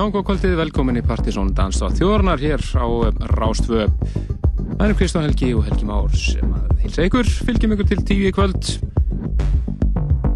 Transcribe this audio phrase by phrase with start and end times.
[0.00, 2.88] Já, góð kvöldið, velkomin í Partisón Danstáð Þjóðarnar hér á
[3.36, 3.82] Rástvö.
[4.78, 8.30] Það er Kristján Helgi og Helgi Már sem að hilsa ykkur, fylgjum ykkur til tíu
[8.30, 8.70] í kvöld.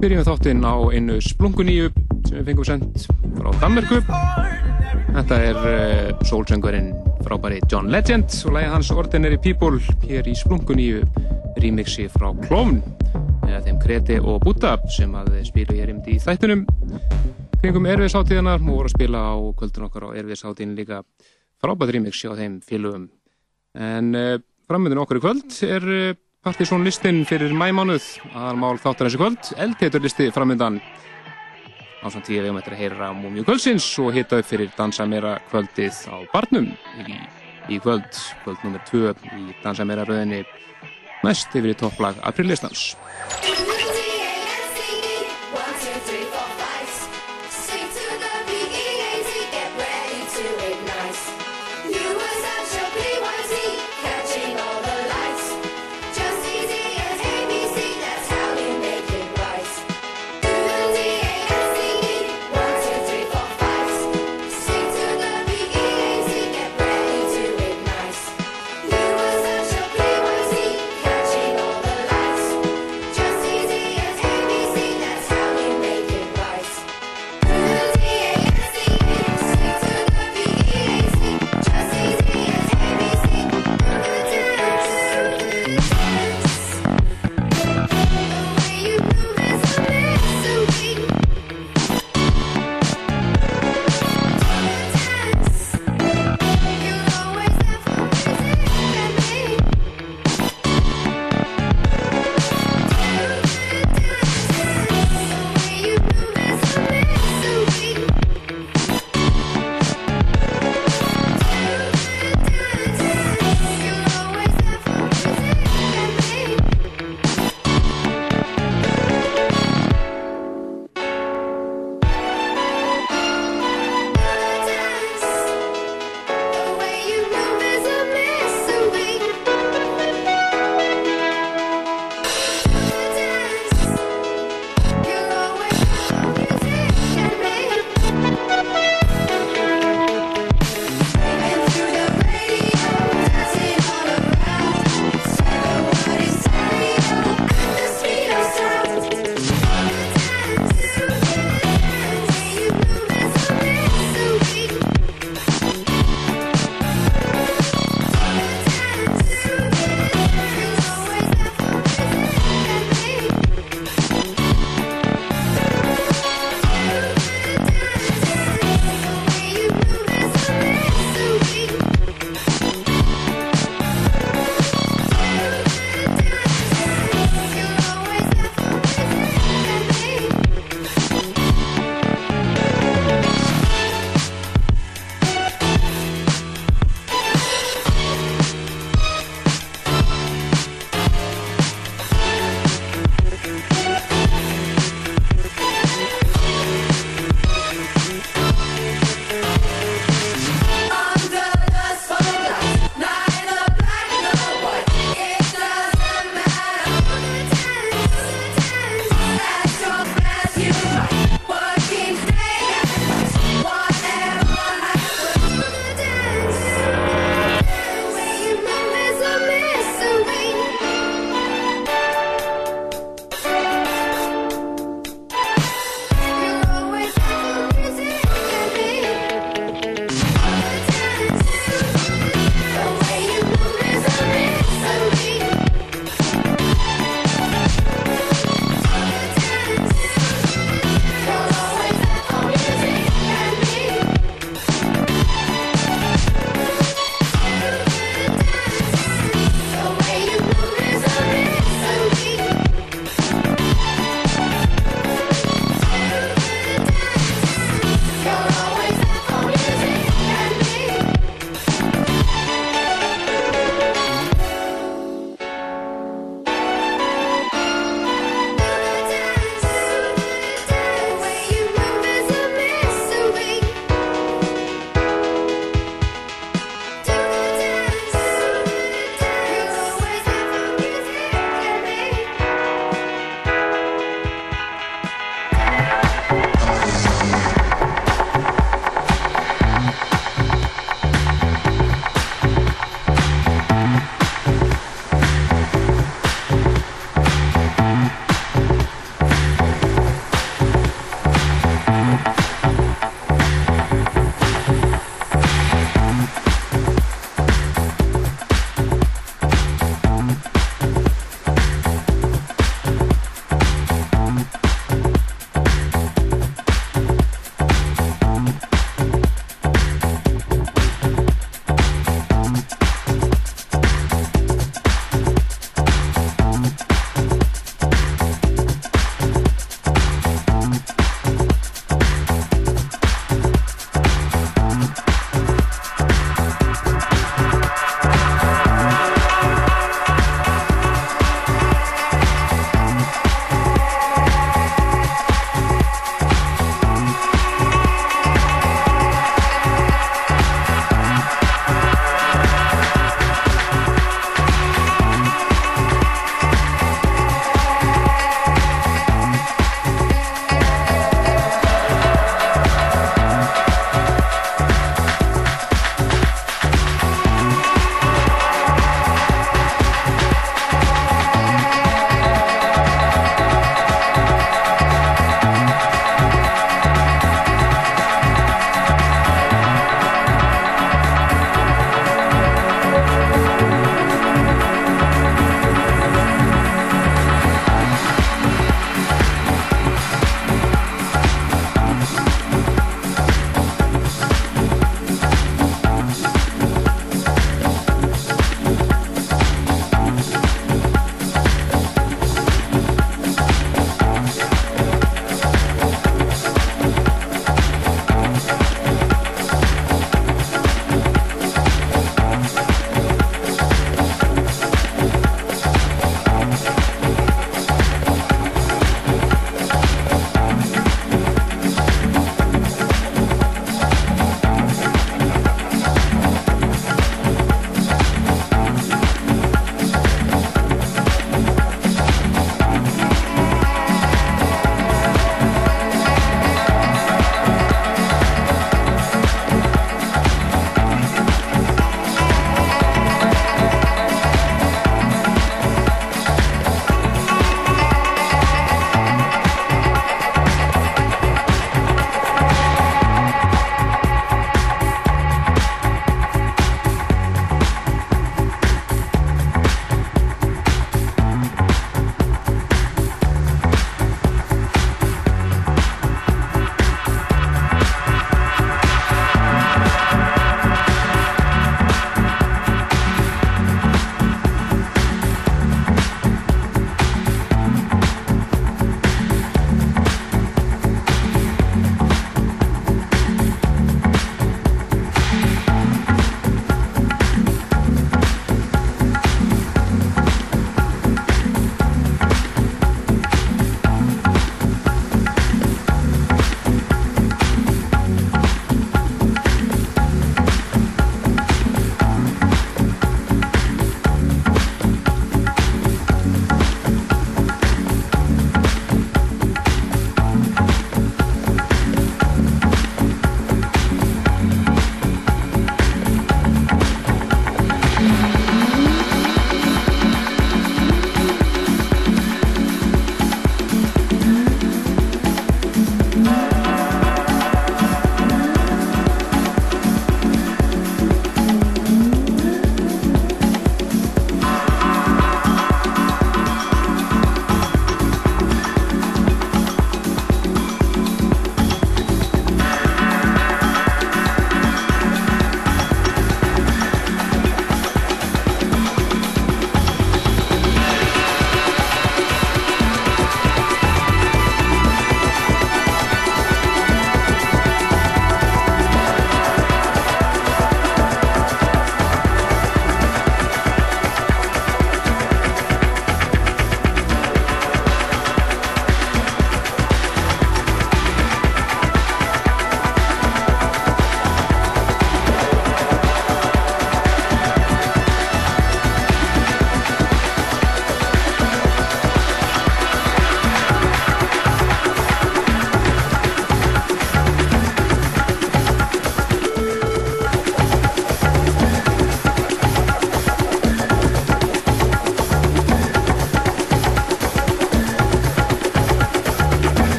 [0.00, 1.90] Byrjum við þáttinn á einu splunguníu
[2.24, 3.04] sem við fengum sendt
[3.36, 4.00] frá Danmarku.
[5.18, 11.04] Þetta er uh, sólsöngurinn frábæri John Legend og læði hans Ordinary People hér í splunguníu
[11.60, 12.80] remixi frá Klófn
[13.44, 16.69] eða þeim Kreti og Búta sem að spilu hér um því þættunum
[17.60, 21.02] kringum erfiðsáttíðanar og voru að spila á kvöldun okkar á erfiðsáttíðin líka
[21.60, 23.10] frábært remix á þeim félögum.
[23.76, 29.20] En uh, framöndin okkar í kvöld er uh, Partisón listin fyrir mæmánuð aðalmál þáttar þessi
[29.20, 30.78] kvöld eldheitur listi framöndan
[32.00, 35.04] á samt tíu við um þetta að heyra múmjú kvöldsins og hita upp fyrir dansa
[35.04, 36.70] meira kvöldið á barnum
[37.04, 37.18] í,
[37.76, 38.08] í kvöld,
[38.40, 38.80] kvöld nr.
[38.88, 40.46] 2 í dansa meira rauninni
[41.20, 42.94] næst yfir í topplag apríllistans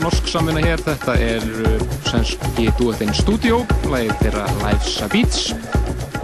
[0.00, 0.80] svensk-norsk samvinna hér.
[0.80, 5.52] Þetta er uh, svenski duettinn Studio, lægir þeirra Life's a Beats,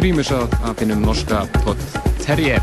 [0.00, 1.80] rýmisað að finnum norska Todd
[2.22, 2.56] Terje.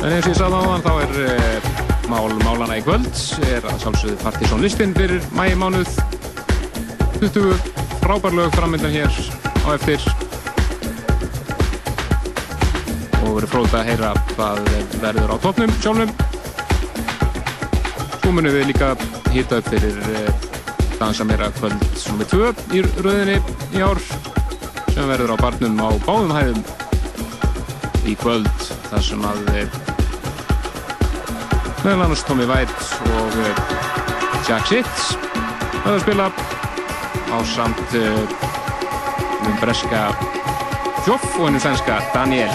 [0.00, 1.70] En eins og ég sagði á þann, þá er uh,
[2.10, 3.08] mál málana í kvöld,
[3.48, 5.96] er að sjálfsögðu Partiðsson listin fyrir mægimánuð.
[7.20, 7.54] 20
[8.04, 9.22] frábærlög framöndan hér
[9.64, 10.00] á eftir
[13.20, 16.29] og verður fróðið að heyra hvað verður á toppnum sjálfnum.
[18.30, 18.88] Svo munum við líka
[19.34, 20.28] hýta upp fyrir eh,
[21.00, 21.80] dansa meira kvöld
[22.12, 22.28] nr.
[22.30, 23.40] 2 í rauðinni
[23.74, 23.98] í ár
[24.92, 26.60] sem verður á barnum á báðum hæðum
[28.06, 28.46] í kvöld
[28.86, 29.74] þar sem að eh,
[31.82, 33.66] meðal annars Tommy White og eh,
[34.46, 35.10] Jack Sitz
[35.82, 36.30] verður að spila
[37.34, 40.06] á samt um breska
[41.02, 42.54] Joff og hennu svenska Daniel.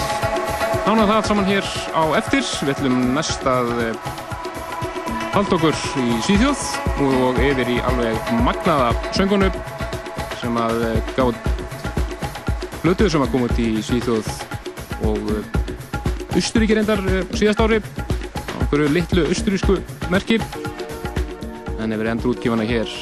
[0.88, 2.54] Nána það saman hér á eftir.
[2.64, 3.76] Við ætlum næstað
[5.36, 6.60] halda okkur í Svíþjóð
[7.04, 9.50] og yfir í alveg magnaða söngunu
[10.40, 11.36] sem að eh, gáð
[12.80, 14.30] hlutuð sem að koma út í Svíþjóð
[15.10, 15.28] og
[16.40, 19.76] Östuríki eh, reyndar eh, síðast ári á einhverju litlu östurísku
[20.08, 20.40] merkir
[21.82, 22.96] en hefur endur útgifana hér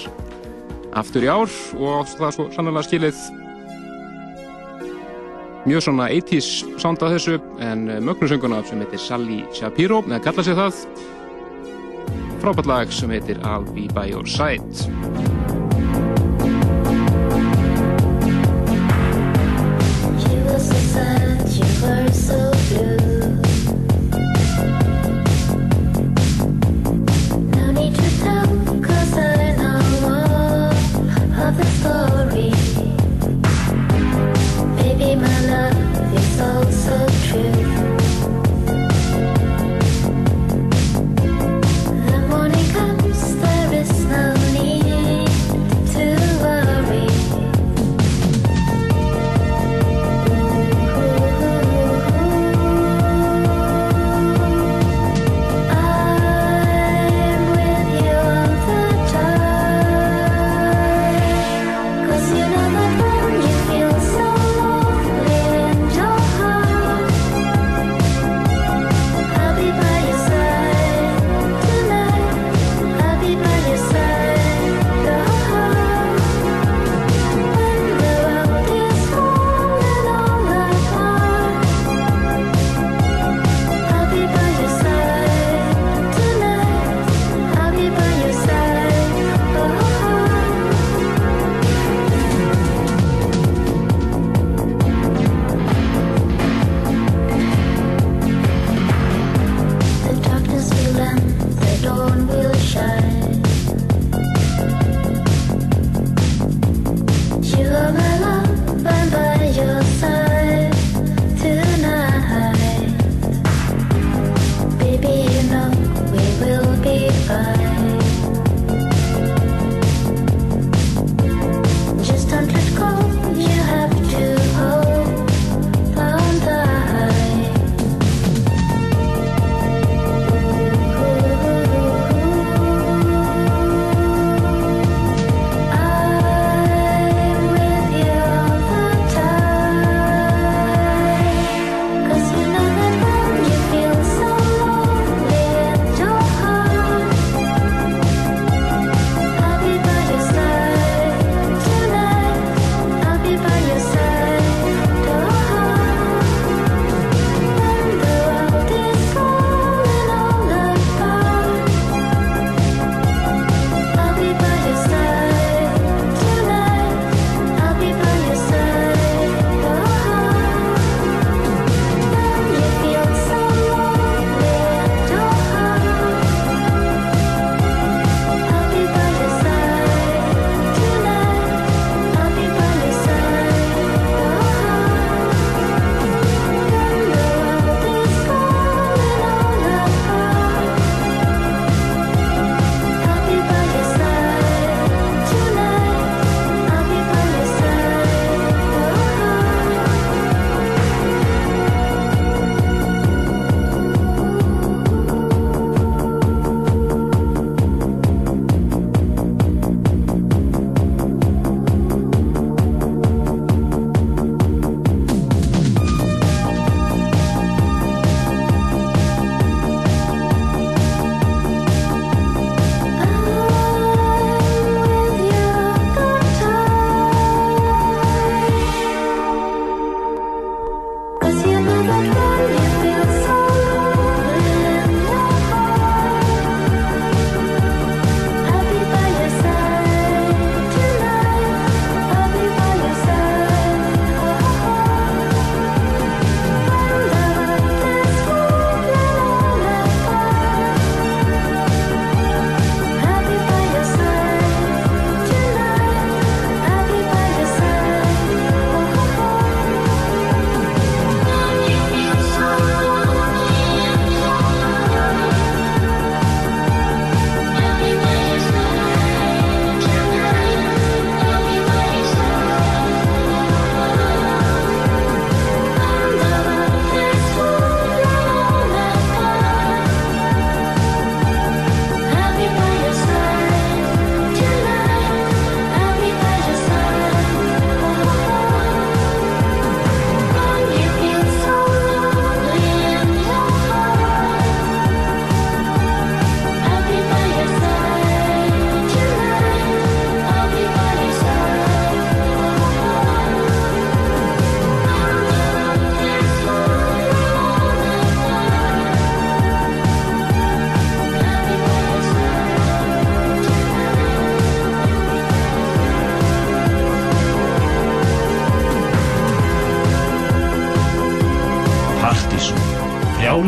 [0.98, 3.24] aftur í ár og það er svo sannlega skilið.
[5.70, 6.50] Mjög svona 80's
[6.82, 10.86] sound að þessu en mögnusönguna sem heitir Sally Shapiro eða kalla sig það
[12.44, 15.23] frábært lag sem heitir I'll Be By Your Side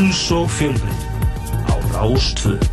[0.06, 1.06] Frjáls og fjölbreytt
[1.66, 2.65] á Rástföð.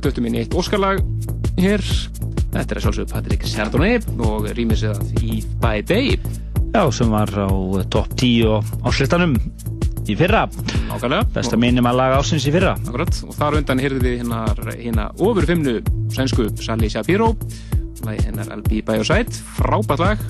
[0.00, 1.00] Við döttum inn í eitt óskarlag
[1.60, 1.82] hér.
[2.50, 3.90] Þetta er sjálfsögur Patrik Sardoni
[4.24, 6.14] og rýmið sér að Eve by Day.
[6.72, 7.48] Já, sem var á
[7.92, 9.34] top 10 á slistanum
[10.08, 10.46] í fyrra.
[10.88, 11.26] Nákvæmlega.
[11.34, 12.76] Besta minnum að laga ásins í fyrra.
[12.80, 13.20] Akkurat.
[13.26, 15.76] Og þar undan heyrðum við hérna, hérna ofur fimmnu
[16.16, 17.34] sænsku Sally Shapiro.
[18.06, 18.48] Lagi hennar
[18.96, 19.36] your side.
[19.58, 20.26] Frábært lag.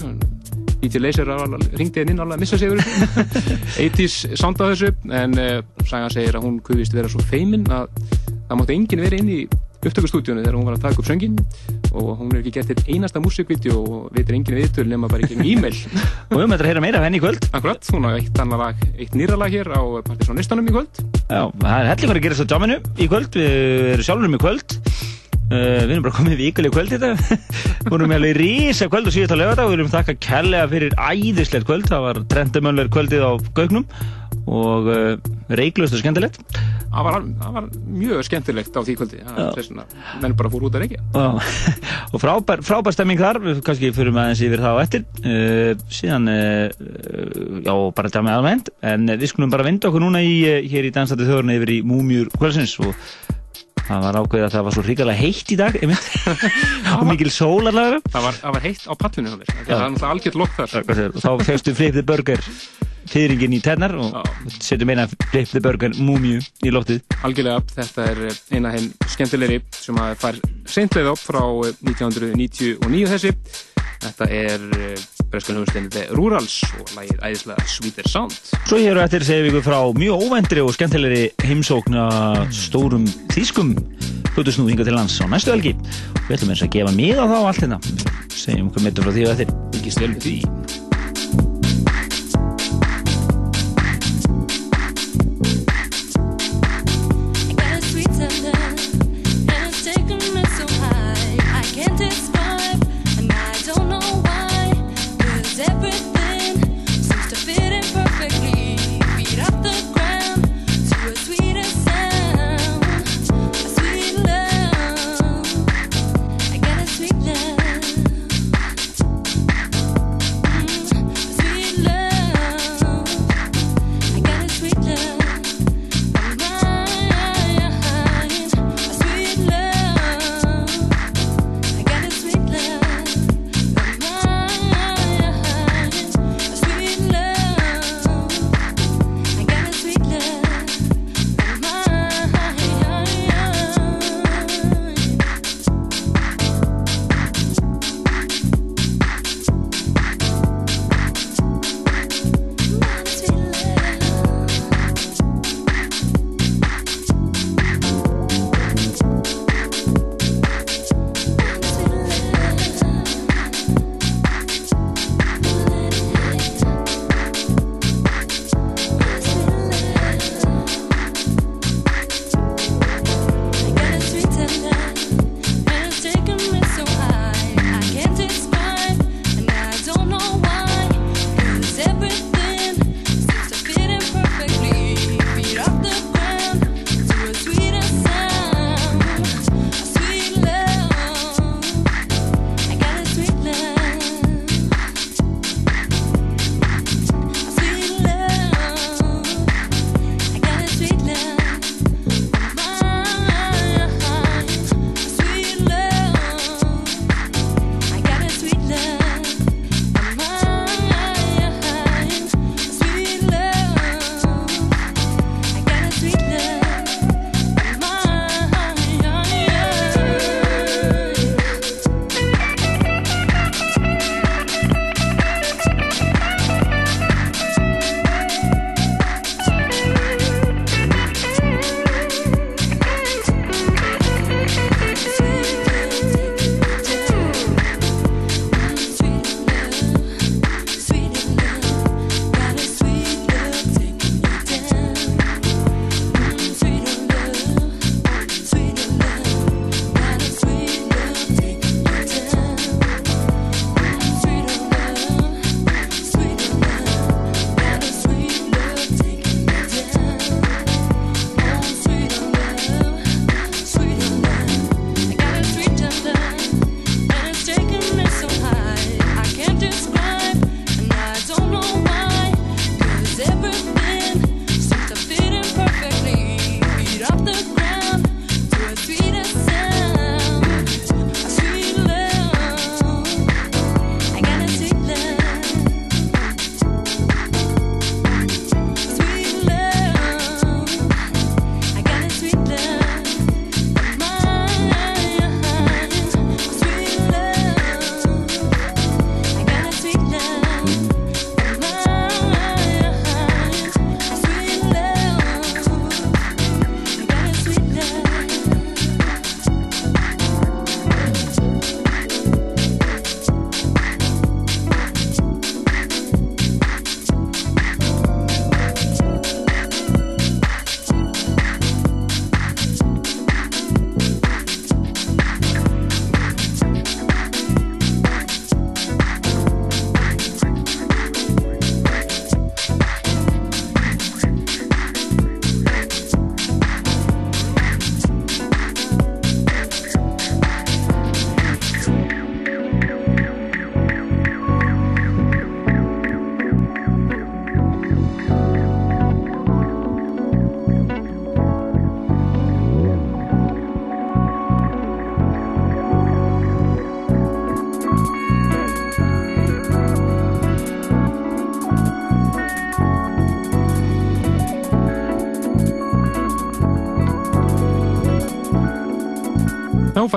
[0.81, 1.29] DJ Laser
[1.77, 2.81] ringdi henni inn alveg að missa sig yfir
[3.85, 7.91] 80's sound af þessu en uh, Sagan segir að hún kuvist vera svo feiminn að
[8.51, 9.41] það mátti enginn vera inn í
[9.81, 11.37] upptökustúdíunum þegar hún var að taka upp söngin
[11.97, 15.39] og hún er ekki gert eitt einasta músikvídeó og veitir enginn viðtöl nema bara ekki
[15.39, 15.79] um e-mail.
[16.31, 17.47] Og við þetta að heyra meira af henni í kvöld.
[17.57, 21.01] Akkurat, hún har eitt, lag, eitt nýra lag hér á Partisánistanum í kvöld.
[21.31, 23.41] Já, það er hellingar að gera þess á jamminu í kvöld.
[23.41, 24.77] Við erum sjálfurum í kvöld.
[25.51, 27.13] Uh, við erum bara komið vikuleg kvöld þetta.
[27.81, 30.97] Við vorum alveg rísa kvöld og síðan að lögða og við viljum þakka kærlega fyrir
[31.01, 31.91] æðislegt kvöld.
[31.91, 33.89] Það var trendamönler kvöldið á Gaugnum.
[34.51, 35.15] Og uh,
[35.59, 36.39] reiklust og skemmtilegt.
[36.91, 37.69] Það var, það var
[38.01, 39.21] mjög skemmtilegt á því kvöldi
[40.21, 41.03] menn bara fór út að reykja.
[42.15, 45.05] Og frábær, frábær stemming þar kannski fyrir með aðeins yfir það á eftir.
[45.23, 50.41] Uh, síðan já, bara það með aðvendt en við skulum bara vinda okkur núna í,
[50.71, 52.95] hér í Dansættu þjóðurna yfir í Múmjur kvöldsins og
[53.91, 55.79] það var ákveðið að það var svo hrigalega heitt í dag
[56.99, 61.19] og mikil sólarlagur það var, var heitt á pallinu það er náttúrulega algjört lokk þar.
[61.19, 62.45] Þá fegstu Flip the Burger
[63.11, 64.15] fyrringin í tennar og
[64.61, 68.23] setjum eina Flip the Burger múmiu í lóttið algjörlega, þetta er
[68.55, 70.39] eina henn skemmtilegri sem að fær
[70.71, 71.43] seintleið upp frá
[71.83, 73.35] 1999 þessi
[74.01, 74.65] þetta er
[75.31, 78.35] breskan hljómsveitinu The Rurals og lægir æðislega Sweeter Sound.
[78.67, 82.09] Svo hér og eftir segjum við ykkur frá mjög óvendri og skemmtilegri heimsókna
[82.55, 83.75] stórum þýskum
[84.35, 85.75] hlutusnúðinga til lands á næstu helgi.
[86.27, 87.81] Við ætlum eins að gefa mig á þá allt hérna.
[88.35, 89.59] Segjum okkur mittur frá því og eftir.
[89.81, 90.80] Ekki stölu því.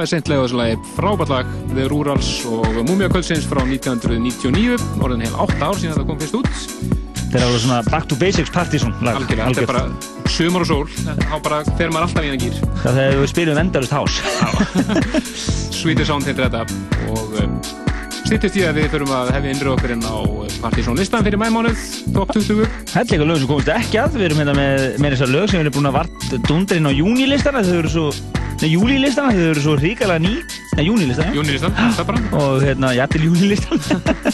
[0.03, 0.79] Er seintlega þessu lagi.
[0.97, 1.53] Frábært lag.
[1.73, 6.37] The Rurals og Múmia Kvöldsins frá 1999 orðin heil 8 ár síðan það kom fyrst
[6.39, 7.01] út.
[7.33, 10.83] Þetta er alveg svona back to basics partysón Algjörlega, þetta er bara sumar og sól.
[11.23, 14.21] Þá bara fer maður alltaf í hann gýr Það er þegar við spilum Endarust House.
[15.79, 16.61] Sweeter Sound heitir þetta.
[17.09, 17.55] Og um,
[18.19, 20.17] stýttist ég að við þurfum að hefja innröð okkur inn á
[20.63, 21.81] Partysón listan fyrir mæmánuð
[22.13, 24.19] top 20 Hellega lög sem komist ekki að.
[24.19, 26.93] Við erum hérna með, með þessar lög sem við erum búin að vart dundurinn á
[26.93, 28.07] júnilistana þau eru svo
[28.63, 30.37] Nei, júlilistana, þau eru svo ríkala ný.
[30.77, 33.81] Nei, júnilistana Júnilistan, það bara Og hérna, jættil júnilistan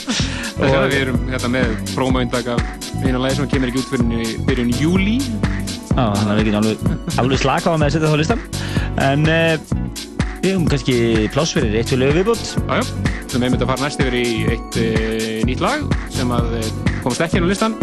[0.59, 2.61] Það er að við erum hérna með prómaundag af
[3.01, 6.85] eina lagi sem kemur ekki út fyrir byrjun júli Já, þannig að við getum alveg,
[7.23, 8.45] alveg slakaða með að setja það á listan
[9.09, 9.73] En uh,
[10.39, 10.99] við höfum kannski
[11.33, 12.85] pláss fyrir eitt lögu viðbútt Jájá,
[13.33, 16.71] við meðum þetta að fara næst yfir í eitt uh, nýtt lag sem að uh,
[17.01, 17.79] komast ekki inn á listan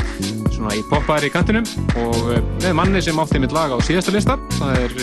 [0.56, 1.66] svona í poppaðar í kantinum.
[2.00, 2.30] Og
[2.62, 4.94] með manni sem átti mitt lag á síðasta lista það er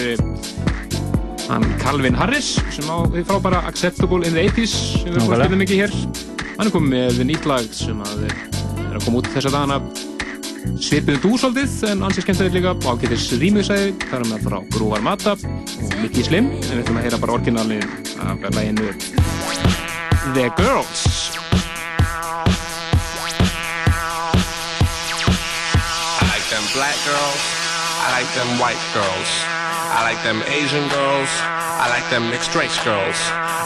[1.54, 4.74] hann Calvin Harris sem á því frábæra Acceptable in the 80's
[5.04, 5.94] sem við fórum að spila mikið hér.
[6.58, 9.78] Hann er komið með nýtt lag sem að er að koma út þessa dagana.
[10.84, 12.74] Svipuðu dúsaldið en ansið skemmtileg líka.
[12.74, 16.50] Og ágættis rýmjögsæði það er með frá Grúvar Mata og Mickey Slim.
[16.58, 17.88] En við ætlum að heyra bara orginalin
[18.24, 18.90] af læginu
[20.34, 21.02] The Girls.
[26.18, 27.44] I like them black girls.
[28.04, 29.63] I like them white girls
[29.94, 31.30] I like them Asian girls.
[31.78, 33.14] I like them mixed race girls.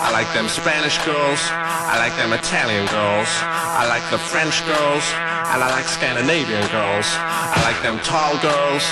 [0.03, 1.39] I like them Spanish girls.
[1.47, 3.32] I like them Italian girls.
[3.47, 5.07] I like the French girls.
[5.55, 7.07] And I like Scandinavian girls.
[7.15, 8.84] I like them tall girls.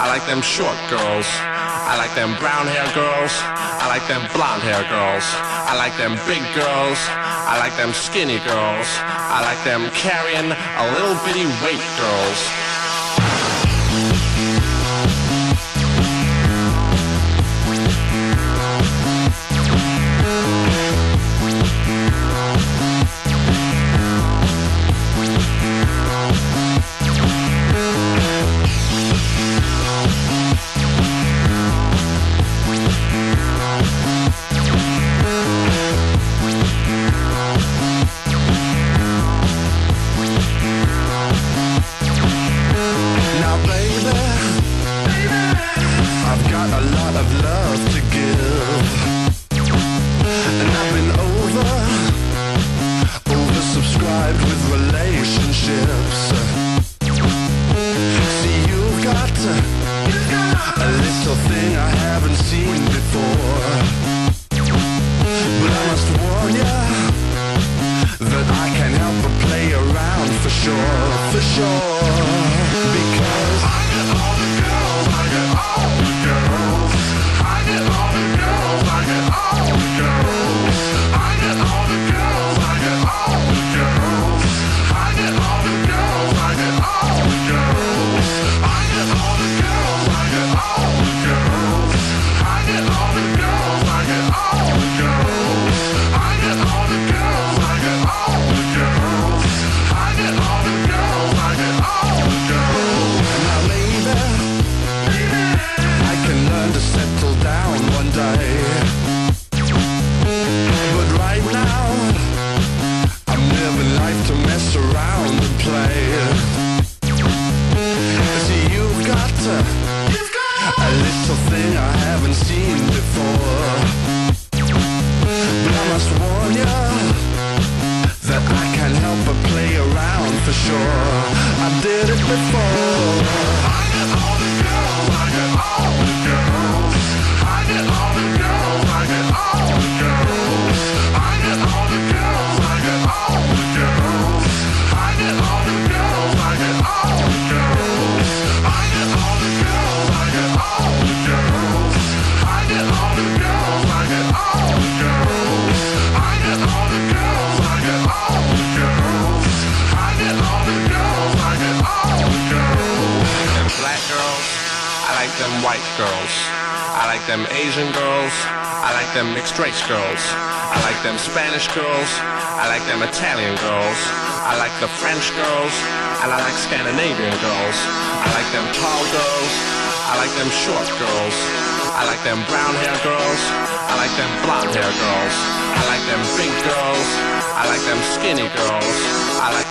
[0.00, 1.28] I like them short girls.
[1.28, 3.36] I like them brown hair girls.
[3.44, 5.28] I like them blonde hair girls.
[5.68, 7.00] I like them big girls.
[7.44, 8.88] I like them skinny girls.
[9.04, 12.40] I like them carrying a little bitty weight girls.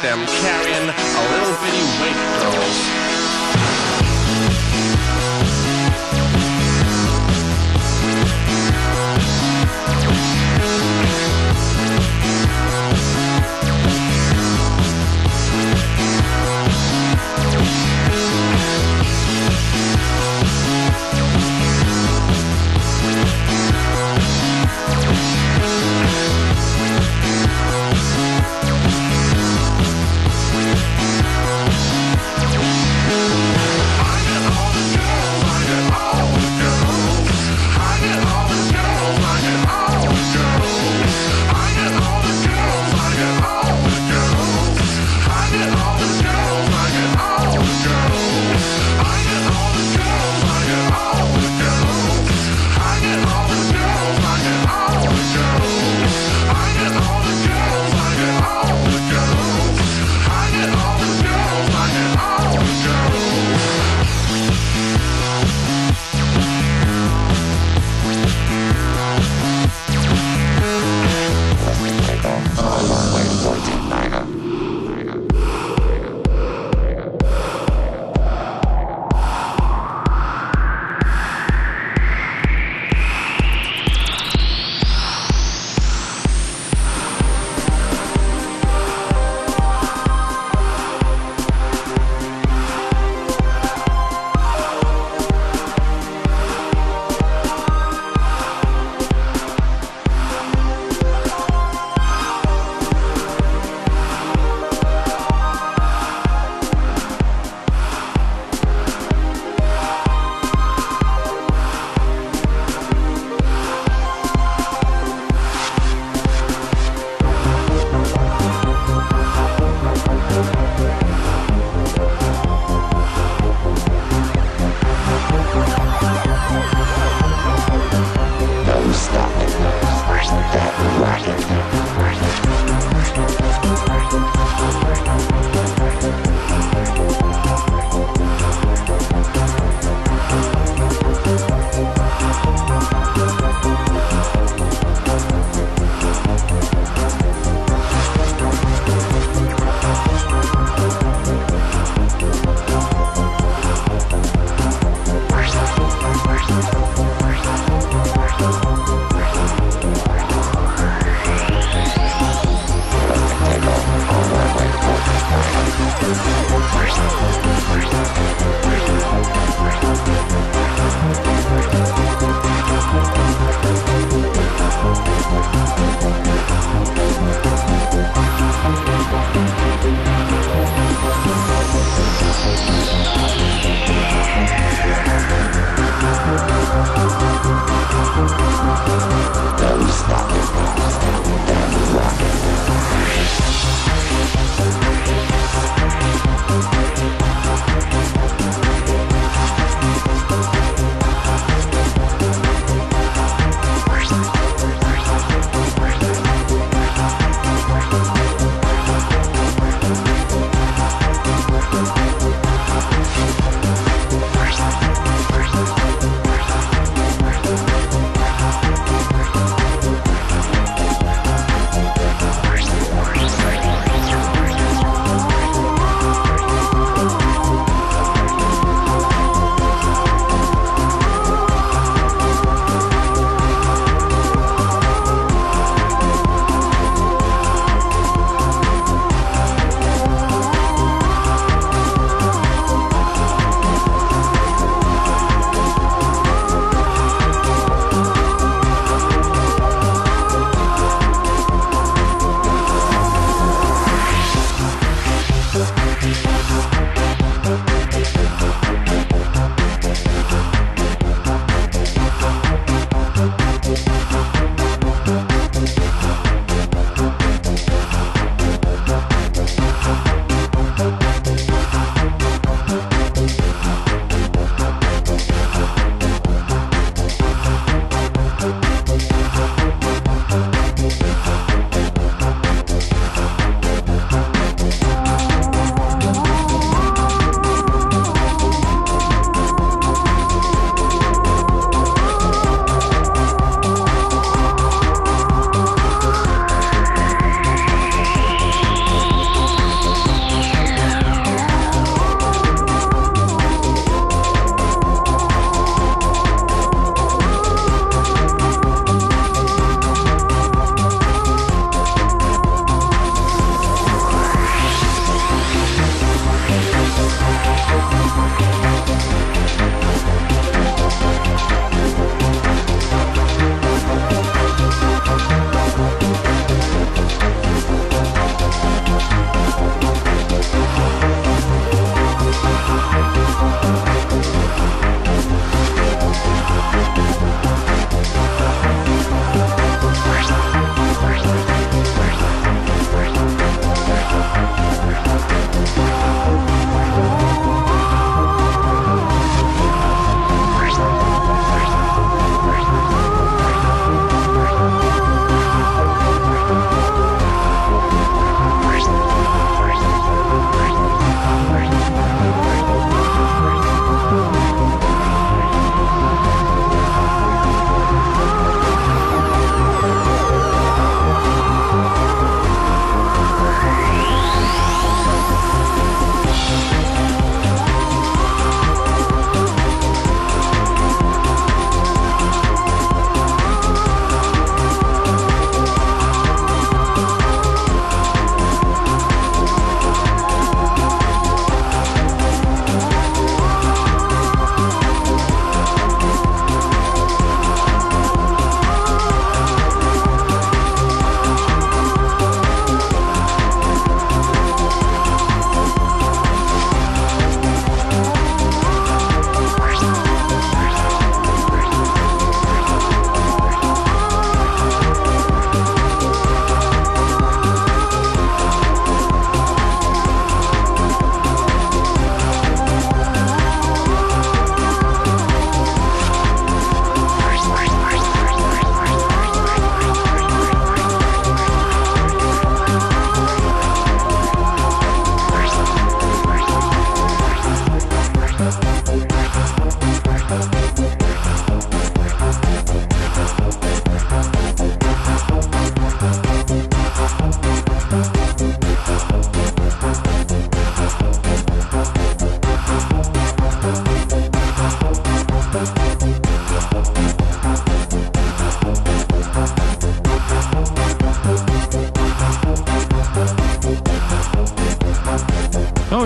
[0.01, 1.46] them carrying a little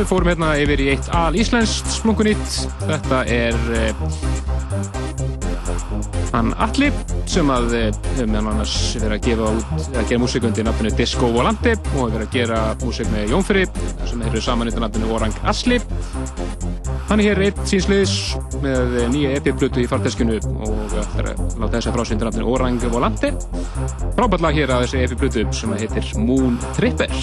[0.02, 2.56] við fórum hérna yfir í eitt al íslenskt splunkunýtt.
[2.88, 3.92] Þetta er uh,
[6.32, 6.90] hann Alli
[7.30, 10.94] sem að eh, hefur meðan annars verið að gefa út, að gera músík undir nafninu
[10.96, 13.66] Disco Volante og hefur verið að gera músík með Jónfri
[14.10, 15.80] sem hefur saman undir nafninu Orang Asli.
[17.12, 18.16] Hann er hér eitt sínsliðis
[18.64, 23.34] með nýja epi-blutu í farteskinu og ætlar að láta þess að frásynda nafninu Orang Volante.
[24.18, 27.14] Frábært lag hér að þessi epi-blutu sem heitir Moon Tripper.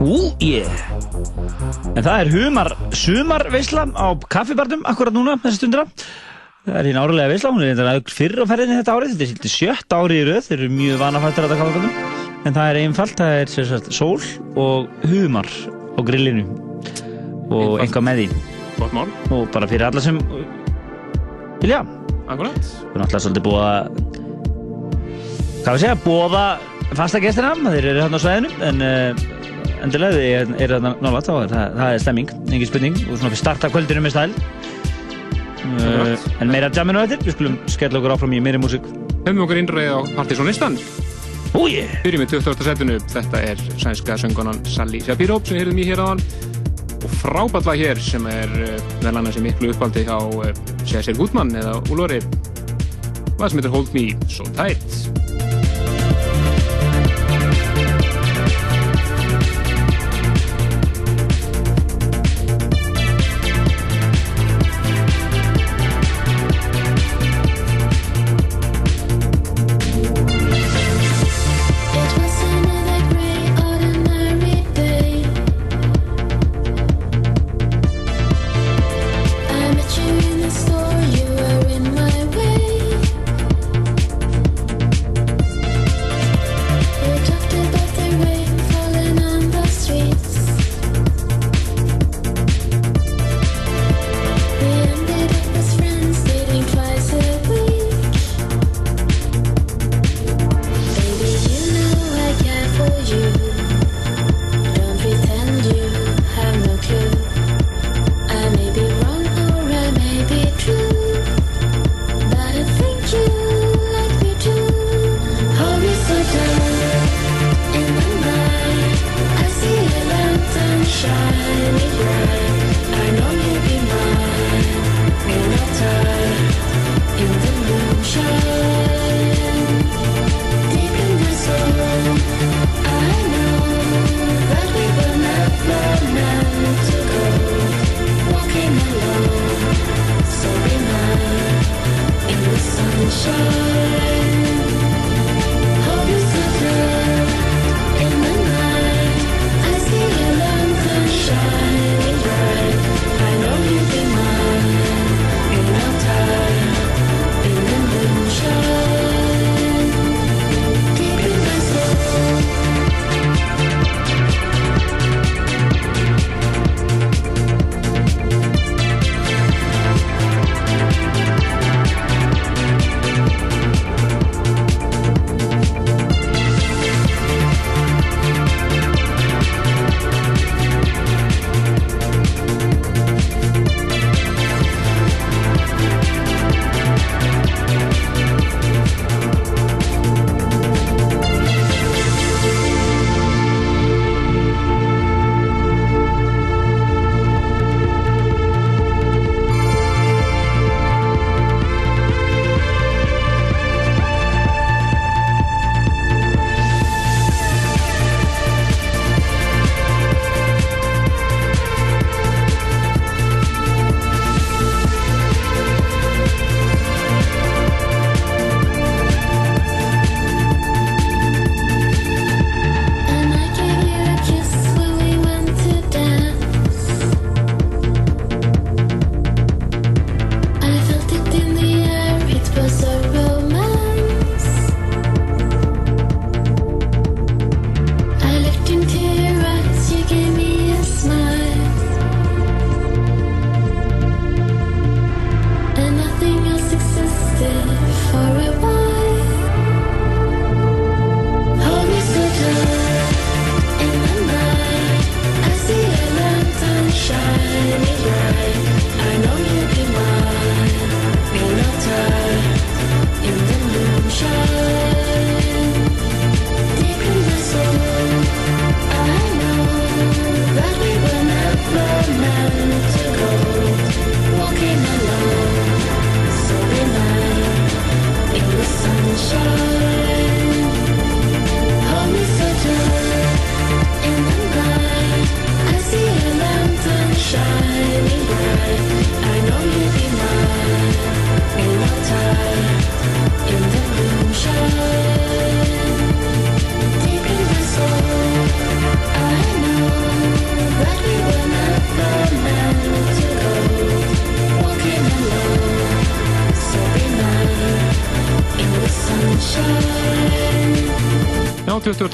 [0.00, 0.70] Ú, yeah.
[1.94, 5.86] En það er humar, sumarveisla á kaffibarnum akkurat núna, þessi stundina.
[6.64, 9.32] Það er hín árilega veisla, hún er eitthvað fyrr á ferðinni þetta árið, þetta er
[9.34, 12.22] svolítið sjött árið í rauð, þeir eru mjög vanafættir að þetta kaffibarnum.
[12.44, 15.48] En það er einfalt, það er sérstaklega sól og humar
[15.96, 16.46] á grillinu
[17.52, 18.42] og einhvað með því.
[18.78, 19.06] Gott mál.
[19.32, 20.18] Og bara fyrir alla sem
[21.60, 21.84] vilja.
[22.24, 22.56] Akkurat.
[22.56, 23.88] Við erum alltaf svolítið búið að,
[25.64, 26.44] hvað við segja, bóða
[26.94, 29.22] fasta gestina, þeir eru hérna á svæðinu, en uh,
[29.84, 33.32] endilega þið eru hérna nálægt, þá er það, það er stemming, engin spurning, og svona
[33.32, 34.34] við starta kvöldinu með stæl.
[35.64, 36.12] Uh,
[36.44, 38.84] en meira jamminu eftir, við skulum skella okkur áfram í meiri músík.
[39.24, 40.76] Hefum okkur innræðið á Partisonistan.
[41.54, 41.96] Ó ég!
[42.04, 42.64] Byrjum í 20.
[42.66, 43.00] setinu.
[43.14, 46.22] Þetta er sænska söngunan Sally Shapiro sem heyrðum í hér aðan.
[47.00, 50.20] Og frábært lag hér sem er uh, meðal annars í miklu uppaldi á
[50.84, 52.20] Cesar Gutmann eða Úlori.
[53.38, 55.23] Hvað sem heitir Hold Me So Tight.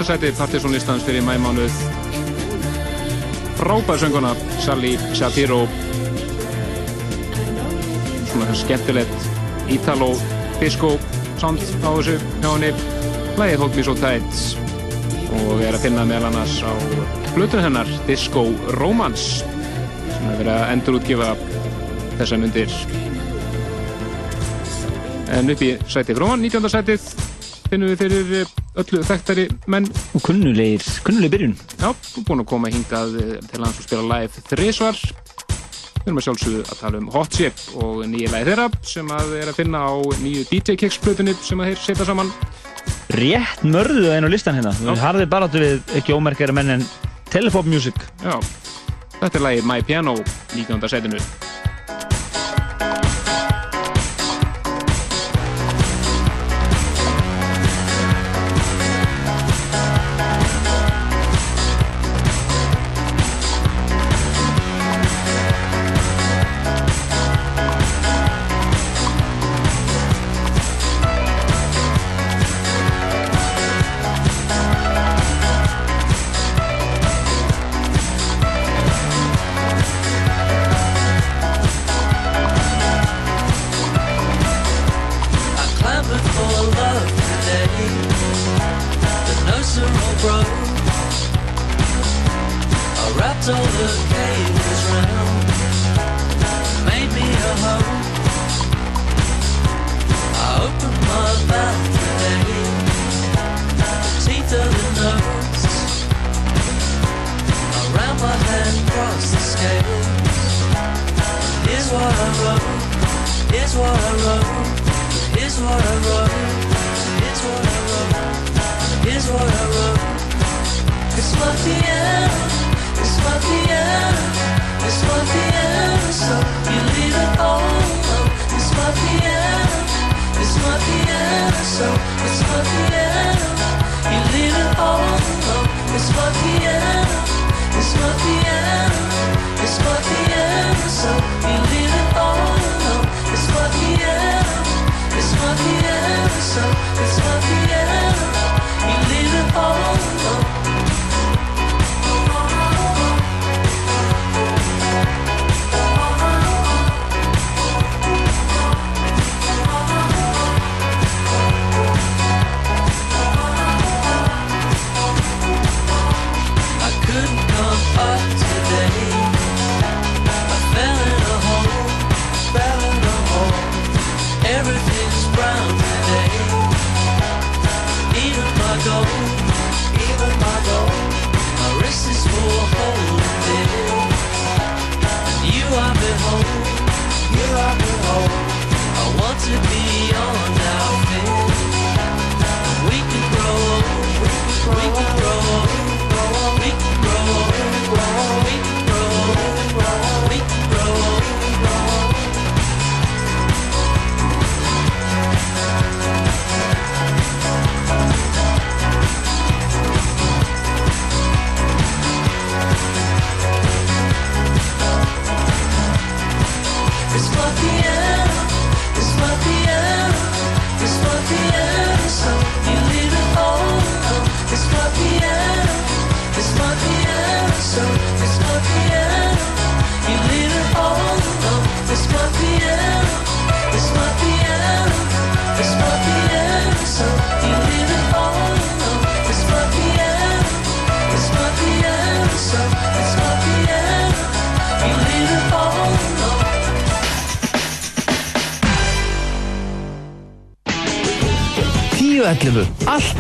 [0.01, 0.07] 20.
[0.07, 1.73] sæti partysónlistans fyrir mæmánuð
[3.59, 5.69] frábær sönguna Sally Shapiro
[8.31, 9.27] svona skemmtilegt
[9.69, 10.17] Italo
[10.61, 10.97] disco
[11.37, 12.71] sound á þessu hjá henni
[13.37, 14.41] lagið Hold Me So Tight
[15.37, 16.73] og er að finna meðal annars á
[17.35, 18.47] blötu hennar Disco
[18.81, 21.35] Romance sem er verið að endurútgefa
[22.23, 22.73] þessa myndir
[25.37, 26.73] en upp í sæti fróman 19.
[26.73, 27.13] sætið
[27.69, 31.57] finnum við fyrir eh, öllu þekktari menn Og kunnulegir, kunnulegir byrjun.
[31.81, 31.91] Já,
[32.27, 35.01] búin að koma hingað eh, til hans og spila live þrísvar.
[36.01, 39.35] Við erum að sjálfsögðu að tala um Hot Chip og nýja lagi þeirra sem að
[39.43, 39.93] er að finna á
[40.23, 42.33] nýju DJ Kicks plötunni sem að þeir setja saman.
[43.21, 44.73] Rétt mörðu einn á listan hérna.
[44.81, 46.89] Við harðið baráttu við ekki ómerkari menn en
[47.31, 48.01] Telepop Music.
[48.25, 48.39] Já,
[49.21, 50.17] þetta er lagi My Piano
[50.57, 50.89] 19.
[50.89, 51.21] setinu.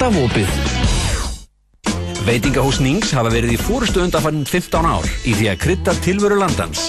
[0.00, 0.48] Alltaf opið.
[2.24, 6.86] Veitingahús Nings hafa verið í fórustu undanfannin 15 ár í því að krydda tilveru landans.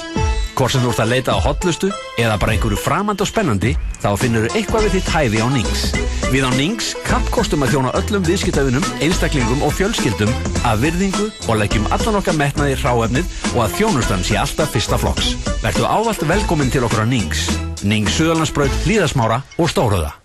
[0.55, 1.89] Hvort sem þú ert að leita á hotlustu
[2.21, 5.83] eða bara einhverju framand og spennandi, þá finnur þú eitthvað við þitt hæfi á Nings.
[6.31, 10.31] Við á Nings kappkostum að þjóna öllum viðskiptafinum, einstaklingum og fjölskyldum
[10.67, 15.01] að virðingu og leggjum allan okkar metnaði í hráefnið og að þjónustan sé alltaf fyrsta
[15.01, 15.35] flokks.
[15.65, 17.49] Vertu ávallt velkominn til okkur á Nings.
[17.83, 20.20] Nings Suðallandsbraut, Hlíðasmára og Stóröða.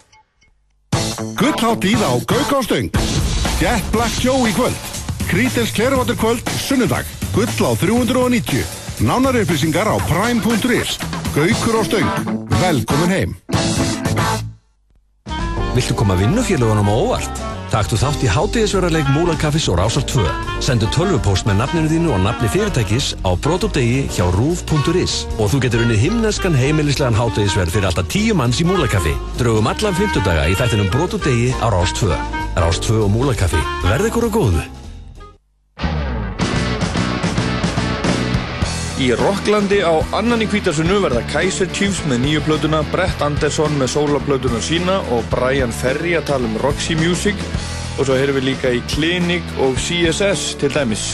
[1.35, 2.91] Gullháttíð á Gauk á Stöng
[3.59, 4.77] Jet Black Show í kvöld.
[5.27, 7.05] Krítils Klervatur kvöld, sunnudag.
[7.33, 8.63] Gull á 390
[9.01, 10.99] Nánar upplýsingar á prime.is
[11.35, 12.11] Gaukur á Stöng.
[12.61, 13.31] Velkomin heim.
[15.75, 17.56] Viltu koma vinnufélagunum á óvart?
[17.77, 20.23] Taktu þátt í hátíðisverðarleik Múlakaffis og Rásar 2.
[20.65, 25.85] Sendu tölvupóst með nafninu þínu og nafni fyrirtækis á brotudegi hjá rúf.is og þú getur
[25.85, 29.13] unnið himneskan heimilislegan hátíðisverð fyrir alltaf 10 manns í Múlakaffi.
[29.37, 32.17] Draugum allan 50 daga í þættinum brotudegi á Rás 2.
[32.57, 33.61] Rás 2 og Múlakaffi.
[33.85, 34.65] Verð ykkur á góðu.
[38.97, 43.93] Í Rocklandi á annan í kvítasunnu verða Kaiser Chiefs með nýju plötuna, Brett Anderson með
[43.93, 47.37] sólaplötuna sína og Brian Ferry að tala um Roxy Music
[47.97, 51.09] og svo heyrum við líka í Clinic og CSS til dæmis.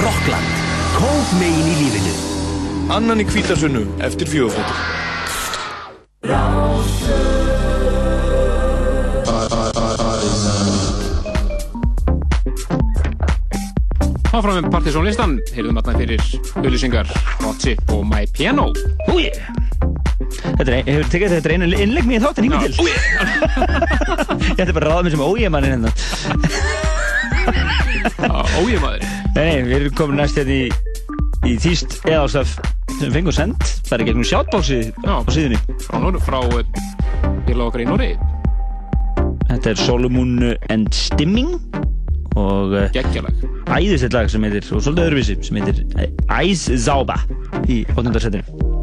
[0.00, 0.52] Rockland,
[0.94, 2.14] kók megin í lífinu.
[2.94, 5.02] Annan í kvítasunnu eftir fjóðfóttur.
[14.34, 16.24] Áfram með Partizón listan, heyrðum þarna fyrir
[16.58, 17.10] auðlýsingar,
[17.44, 18.72] Hot Chip og My Piano.
[19.14, 19.30] Úi!
[20.44, 22.86] Þetta er, hefur tekið þetta er einu innlegg mér í þáttinn hingað til.
[24.54, 25.90] Ég ætti bara að ráða mig sem ójæmannin hérna.
[28.60, 29.06] Ójæmaður?
[29.34, 30.68] Nei, nei, við erum komin næst hérna í,
[31.48, 32.54] í þýst eðásaf
[32.94, 35.58] sem við fengum sendt, bara gegnum shoutboxi á síðunni.
[35.86, 36.62] Frá, Nor frá uh,
[37.48, 38.12] félag okkar í Norri.
[39.48, 40.36] Þetta er Solomon
[40.70, 41.56] and Stimming
[42.38, 43.42] og uh, Geggjalag.
[43.70, 45.82] æðislegt lag sem heitir, og svolítið öðruvísi, sem heitir
[46.30, 47.18] Æs Zába
[47.70, 48.14] í 8.
[48.28, 48.73] setinu.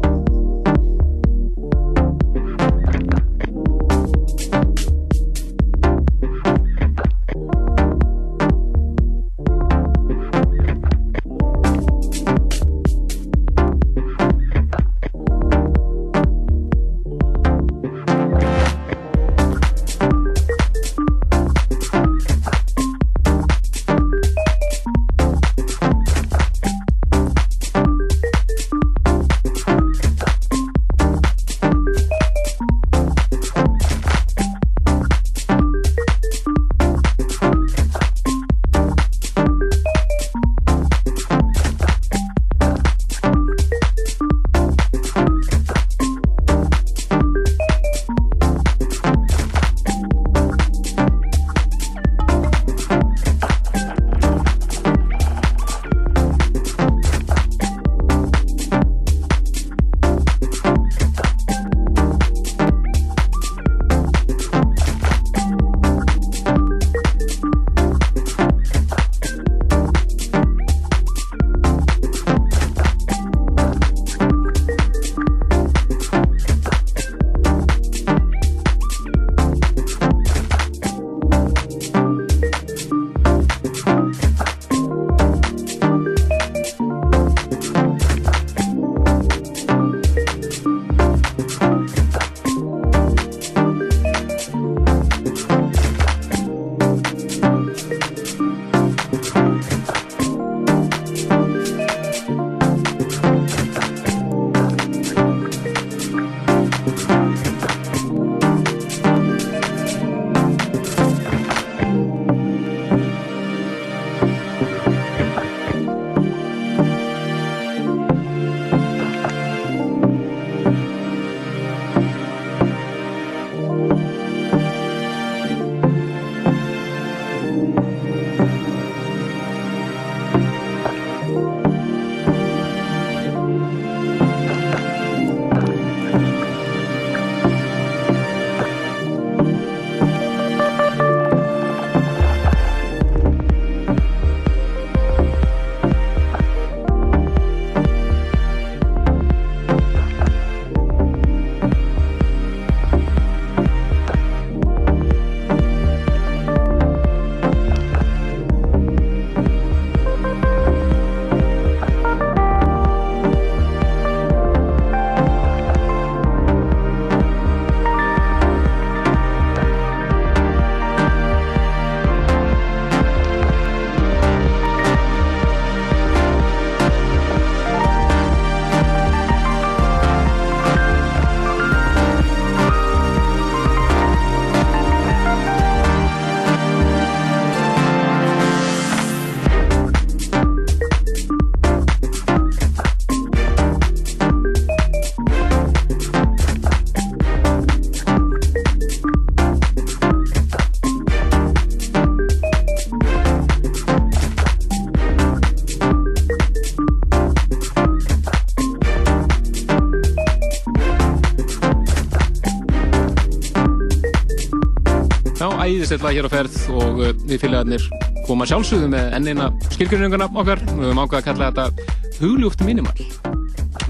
[215.72, 217.86] Æðislegt lag hér á ferð og uh, við félagarnir
[218.26, 223.06] koma sjálfsögðu með ennina skilgjörninguna okkar við höfum ákveð að kalla þetta hugljúft minimal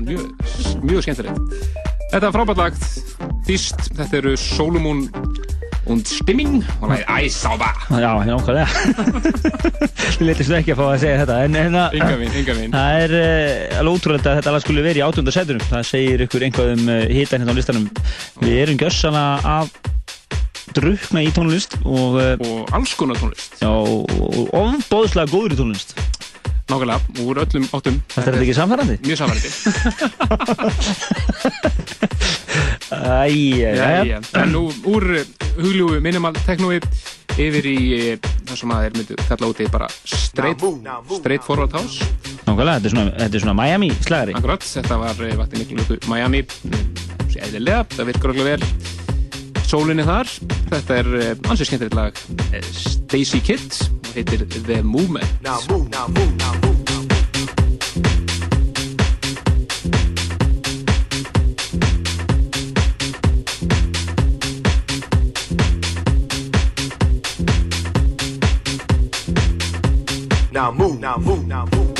[0.03, 0.29] mjög,
[0.83, 2.75] mjög skemmtilegt Þetta er frábært lag
[3.47, 5.07] Fyrst, þetta eru Solomon
[5.91, 8.69] und Stimming og það er Æsába Já, hérna okkarlega.
[10.21, 12.77] Við leytist ekki að fá að segja þetta, en, en að, Enga mín, enga mín
[12.77, 15.65] það er uh, alveg ótrúlega að þetta lag skulle verið í átjönda setunum.
[15.73, 17.89] Það segir ykkur einhvað um uh, hitan hérna á listanum.
[18.45, 19.25] Við erum gjössana
[19.57, 19.73] að
[20.77, 23.51] drukna í tónlist og, uh, og alls konar tónlist.
[23.61, 25.95] já, og ofbóðslega góður í tónlist.
[26.71, 27.97] Nákvæmlega, úr öllum áttum.
[28.15, 28.97] Þetta er þetta ekki samfærandi?
[29.05, 29.49] Mjög samfærandi
[32.93, 35.05] Æja, en nú úr
[35.59, 36.79] hugljúfu minimal teknói
[37.41, 40.61] yfir í eh, það sem að er myndi kalla úti bara straight,
[41.19, 42.05] straight forward house.
[42.47, 44.37] Nákvæmlega, þetta er svona, þetta er svona Miami slagari.
[44.39, 46.45] Akkurat, þetta var eh, vakti miklu Miami
[47.43, 49.02] eðlilega, það virkar okkur vel
[49.73, 50.29] Sólinni þar
[50.69, 52.19] Þetta er eh, ansið skemmtilegt lag
[52.53, 57.23] eh, Stacy Kidd og heitir The Movement Now move, now move, now move, now move.
[70.53, 71.92] Now move, now move, now move, now move.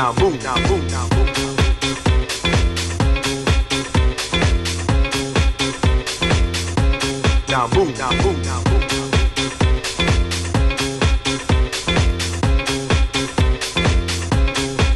[0.00, 1.28] Now move, now move, now move.
[7.50, 8.84] Now move, now move, now move.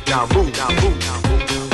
[0.07, 1.73] Now move, now move, now move, now move.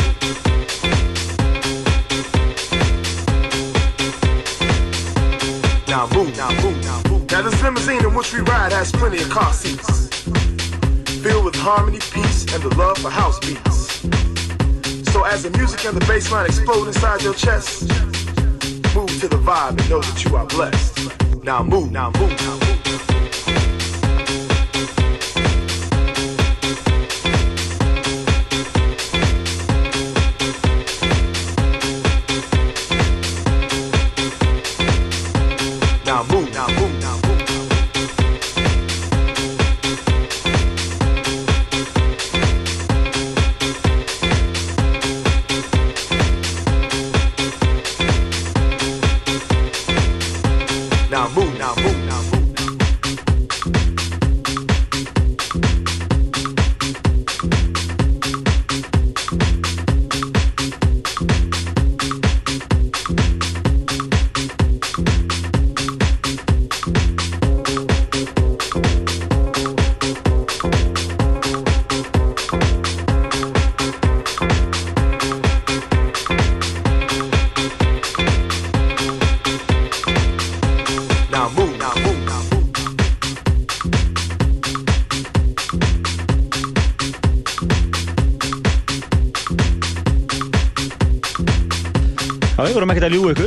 [5.87, 7.43] Now move, now move, now.
[7.43, 10.09] This limousine in which we ride has plenty of car seats,
[11.22, 12.01] filled with harmony,
[12.53, 14.01] and the love for house beats.
[15.13, 17.83] So as the music and the bass line explode inside your chest,
[18.95, 21.45] move to the vibe and know that you are blessed.
[21.45, 22.89] Now move, now move, now move.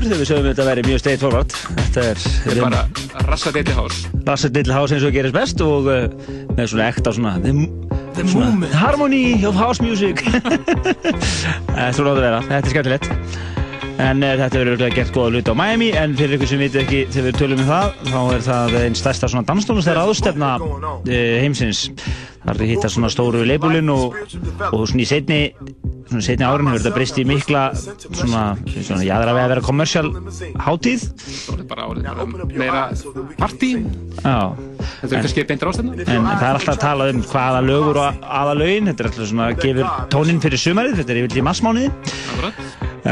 [0.04, 1.54] Að ykkur þegar við sögum þetta væri mjög straight forward.
[1.78, 5.64] Þetta er, Þetta er bara rassa deadly house Rasset Little House eins og gerist best
[5.64, 6.06] og uh,
[6.58, 7.54] með svona ekta svona the,
[8.14, 8.68] The svona.
[8.78, 10.22] Harmony of house music.
[10.28, 13.10] Þetta er svona að vera, þetta er skemmtilegt.
[14.04, 16.82] En uh, þetta verður örugglega gert góða hluti á Miami en fyrir ykkur sem vitið
[16.84, 21.12] ekki þegar við tölum um það þá er það einn stærsta svona danstónlistar aðstefna uh,
[21.44, 21.88] heimsins.
[22.44, 24.18] Þar er hitta svona stóru leibulinn og,
[24.70, 25.42] og svona í setni
[26.14, 30.06] svona setni árin hefur þetta breyst í mikla svona, svona jáðra við að vera kommersial
[30.68, 31.06] hátíð
[31.74, 32.84] bara árið meira
[33.42, 33.74] partí
[34.24, 38.24] Þetta er kannski beint rástefna En það er alltaf að tala um hvaða lögur og
[38.24, 41.46] aða lögin, þetta er alltaf svona að gefur tóninn fyrir sumarið, þetta er yfirlega í
[41.48, 41.92] massmániði.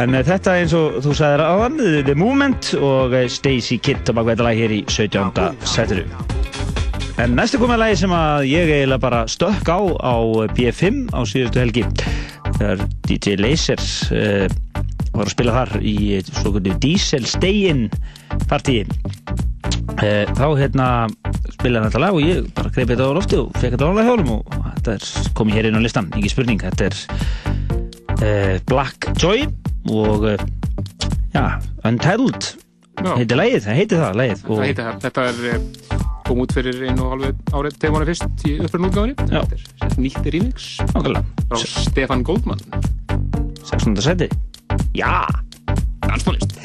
[0.01, 4.07] En uh, þetta eins og þú sagðir áðan, The- The Movement og uh, Stacey Kidd
[4.07, 5.51] á bakveita lag hér í 17.
[5.67, 6.05] seturu.
[7.21, 10.15] En næstu komið lagi sem að ég eiginlega bara stökk á á
[10.55, 11.83] B5 á síðustu helgi.
[12.61, 14.45] Þegar DJ Lasers uh,
[15.15, 15.95] var að spila þar í
[16.27, 17.87] svo kvöldu Diesel Stay-In
[18.51, 18.85] partíi.
[19.97, 20.87] Uh, þá hérna
[21.55, 24.33] spilaði þetta lag og ég bara greip þetta á lofti og fekk þetta álega hjálum
[24.37, 29.47] og þetta er komið hér inn á listan, ekki spurning þetta er Black Joy
[29.89, 30.27] og
[31.33, 31.45] já,
[31.89, 32.51] Untitled
[33.09, 34.93] heitir lagið, það heitir það lagið það.
[35.05, 35.90] Þetta er eh,
[36.31, 38.55] kom út fyrir einu og halvu árið tegum hann fyrst í
[39.57, 40.69] er sagt nýtt remix.
[40.95, 42.63] Frá Stefan Goldman.
[43.67, 43.99] 16.
[44.01, 44.29] seti
[44.95, 45.27] Já
[46.07, 46.55] Danstónlist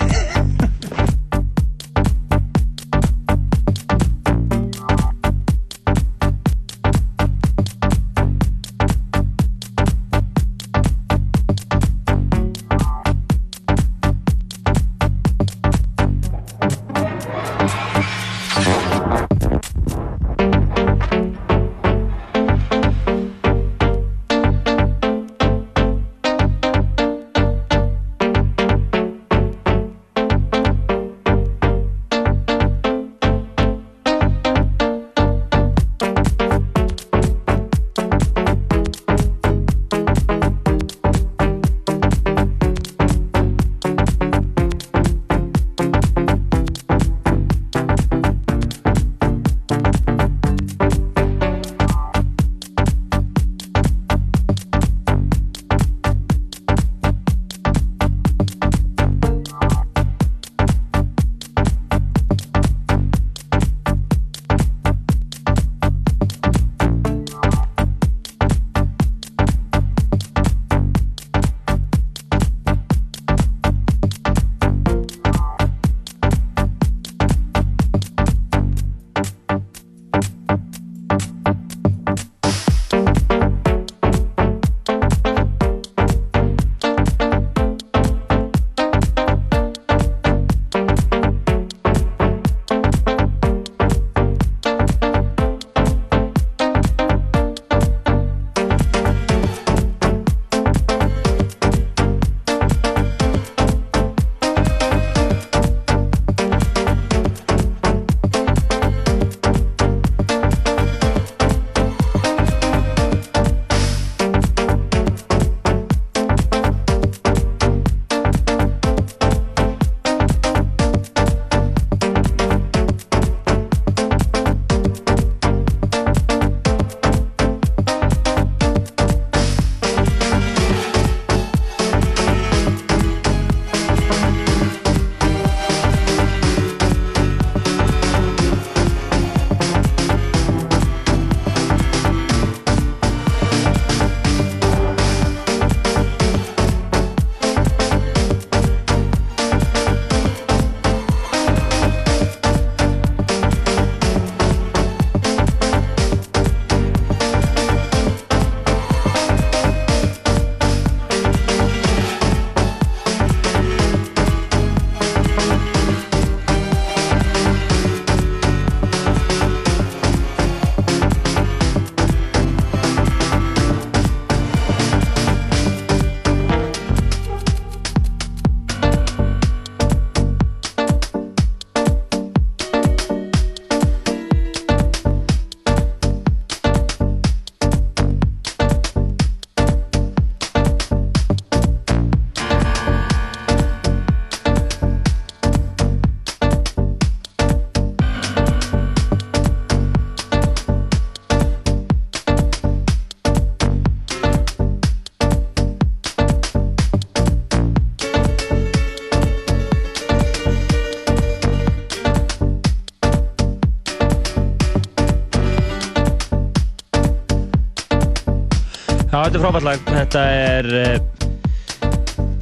[219.46, 219.82] frábært lag.
[219.86, 220.96] Þetta er eh,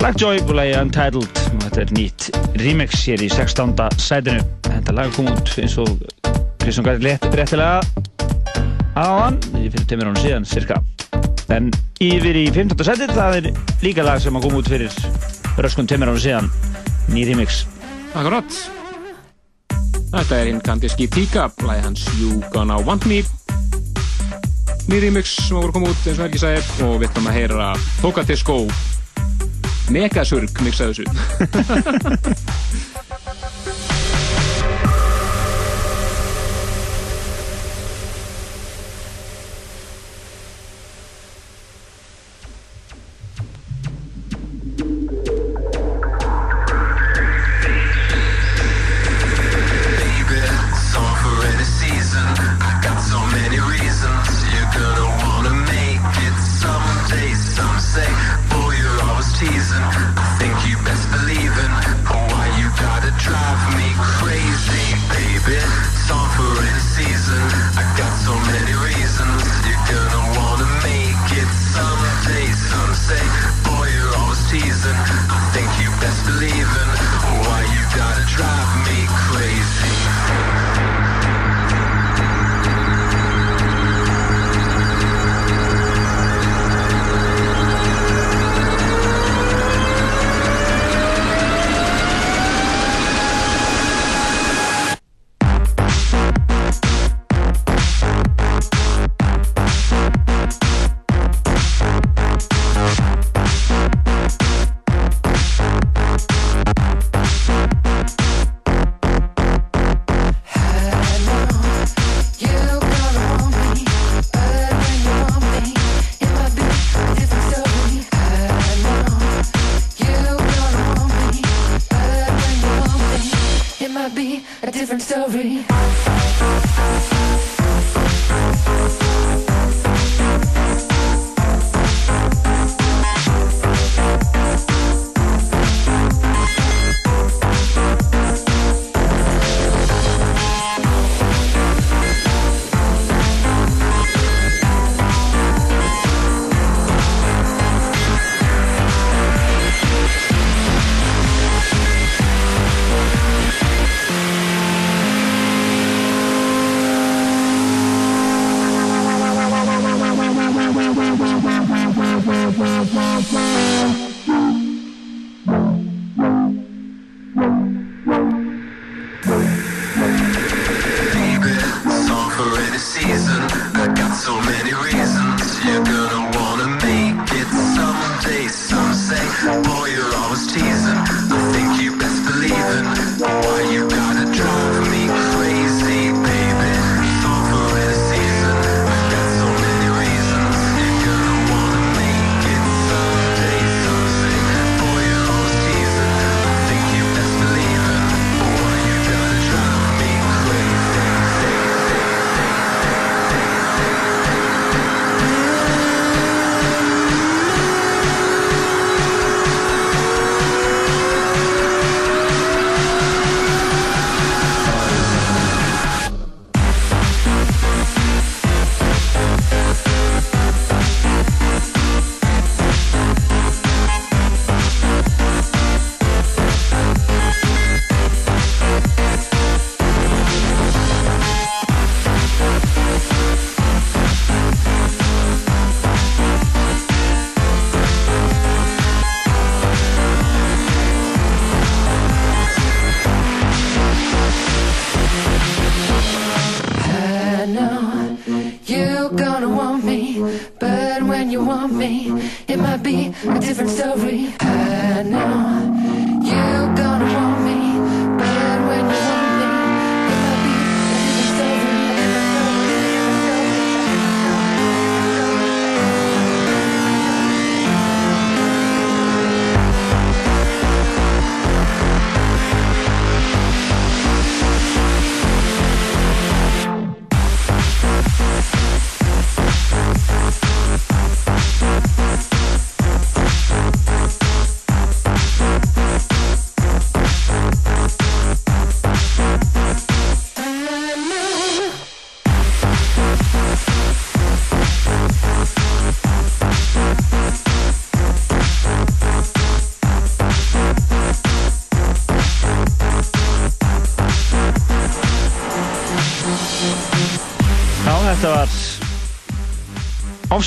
[0.00, 1.40] Black Joy og lagi Untitled.
[1.52, 2.28] Og þetta er nýtt
[2.62, 3.74] remix hér í 16.
[4.00, 4.44] sætinu.
[4.64, 5.90] Þetta lag kom út eins og
[6.62, 7.82] Kristján Garri réttilega
[8.94, 10.80] á hann fyrir tömur ánum síðan cirka.
[11.52, 11.68] En
[12.00, 12.80] yfir í 15.
[12.88, 13.50] sæti það er
[13.84, 14.96] líka lag sem kom út fyrir
[15.60, 16.48] röskun tömur ánum síðan.
[17.12, 17.66] Ný remix.
[18.14, 18.60] Akkurat.
[20.14, 23.24] Þetta er hinn Kandiski Píka lagi hans You Gonna Want Me
[24.90, 27.68] nýri mix sem voru komið út eins og Helgi sæði og við ætlum að heyra
[28.02, 28.58] Tókatiskó
[29.92, 32.34] Megasurg mixaðu þessu.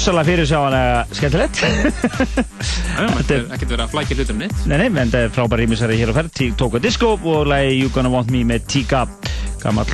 [0.07, 1.57] ofsalega fyrirsjáanlega skemmtilegt.
[2.97, 5.97] Það er ekkert verið að flækja hlutum nitt Nei, nei, en það er frábær rýmisari
[5.99, 6.43] hér á ferð.
[6.55, 9.03] Tóka Disco og lagi You Gonna Want Me með Tíka
[9.59, 9.87] gammal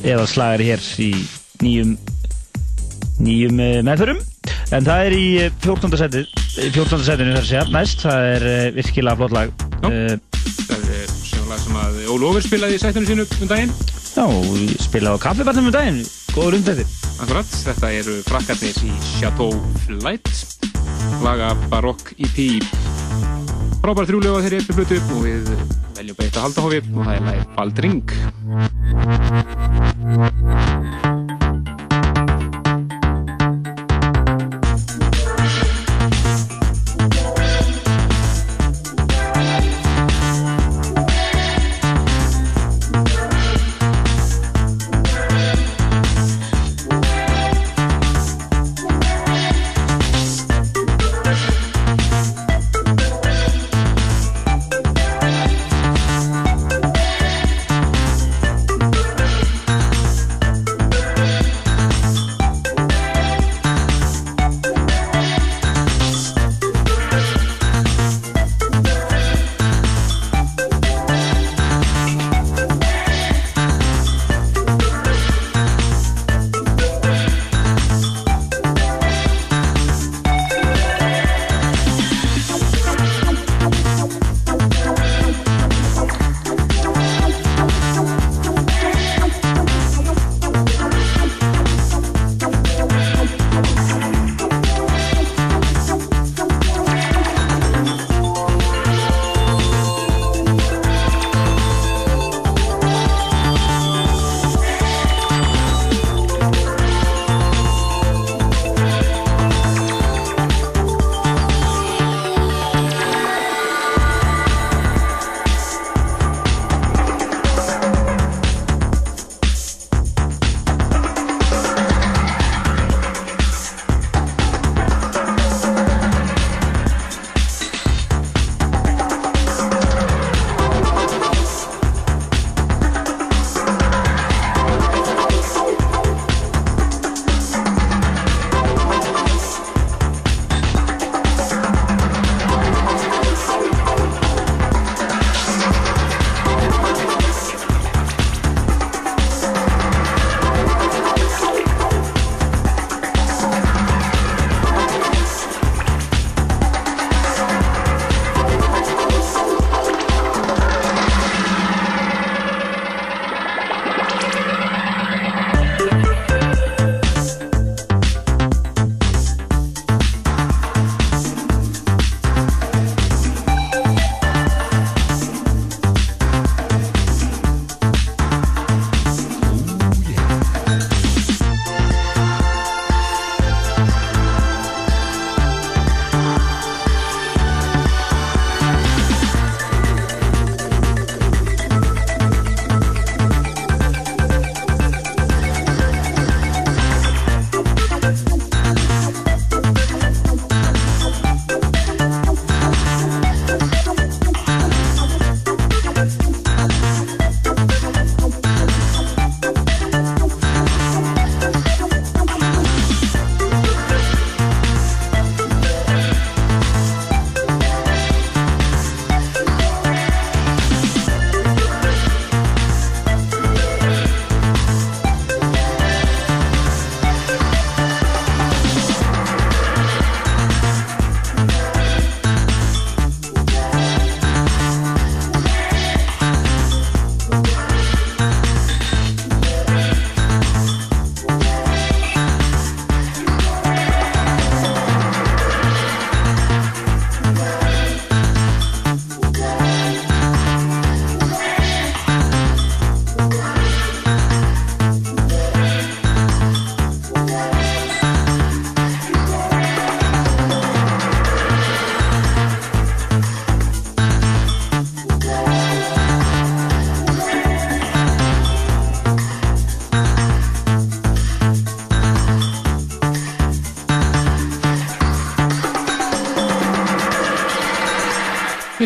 [0.00, 1.10] eða slagari hér í
[1.60, 1.92] nýjum
[3.20, 4.22] nýjum eh, meðförum.
[4.72, 5.92] En það er í eh, 14.
[6.00, 6.24] seti
[6.70, 7.04] 14.
[7.10, 9.52] setinu þar segja næst það er eh, virkilega flott lag.
[9.84, 10.16] Uh,
[10.70, 13.76] Það er sjónlag sem að Óli Óver spilaði í sættunum sínu um daginn.
[14.16, 14.24] Já,
[14.88, 16.02] spilaði á kaffibarnum um daginn.
[16.32, 19.52] Góður umdættir Akkurat, þetta eru frakkarnir í Chateau
[19.84, 20.24] Flight
[21.20, 22.64] laga Baroque EP
[23.80, 25.42] frábær þrjúlega þeirri uppi flutu og við
[25.98, 28.06] veljum bara eitt að halda hófi og það er lagi Baldring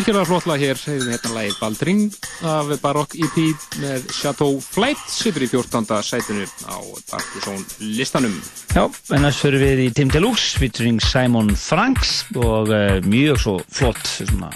[0.05, 2.01] virkilega flott lag hér, hefðum hérna lagið Baldring
[2.45, 3.37] af Barokk EP
[3.81, 5.87] með Chateau Flight, sýtur í 14.
[6.05, 6.77] sætinu á
[7.09, 8.35] Barkisón listanum.
[8.75, 13.55] Já, en þess fyrir við í Tim Deluxe, featuring Simon Franks og uh, mjög svo
[13.65, 14.51] flott svona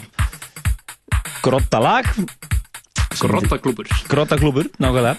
[1.42, 2.12] grotta lag.
[3.18, 3.90] Grotta klúbur.
[4.12, 5.18] Grotta klúbur, nákvæmlega.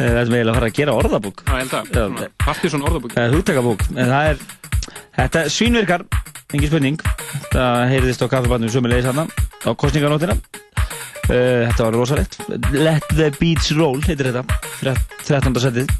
[0.00, 1.44] það sem ég vil að fara að gera orðabúk
[2.40, 4.32] Partíson orðabúk Húttakabúk eh,
[5.20, 6.08] Þetta er sínverkar,
[6.54, 7.09] engin spurning
[7.50, 10.36] Þetta heyrðist á kaffibarnum sumulegis hann hérna, á kostninganótina.
[11.26, 12.36] Eh, þetta var rosalegt.
[12.70, 14.44] Let the beach roll heitir þetta.
[15.26, 15.58] 13.
[15.58, 15.90] setið.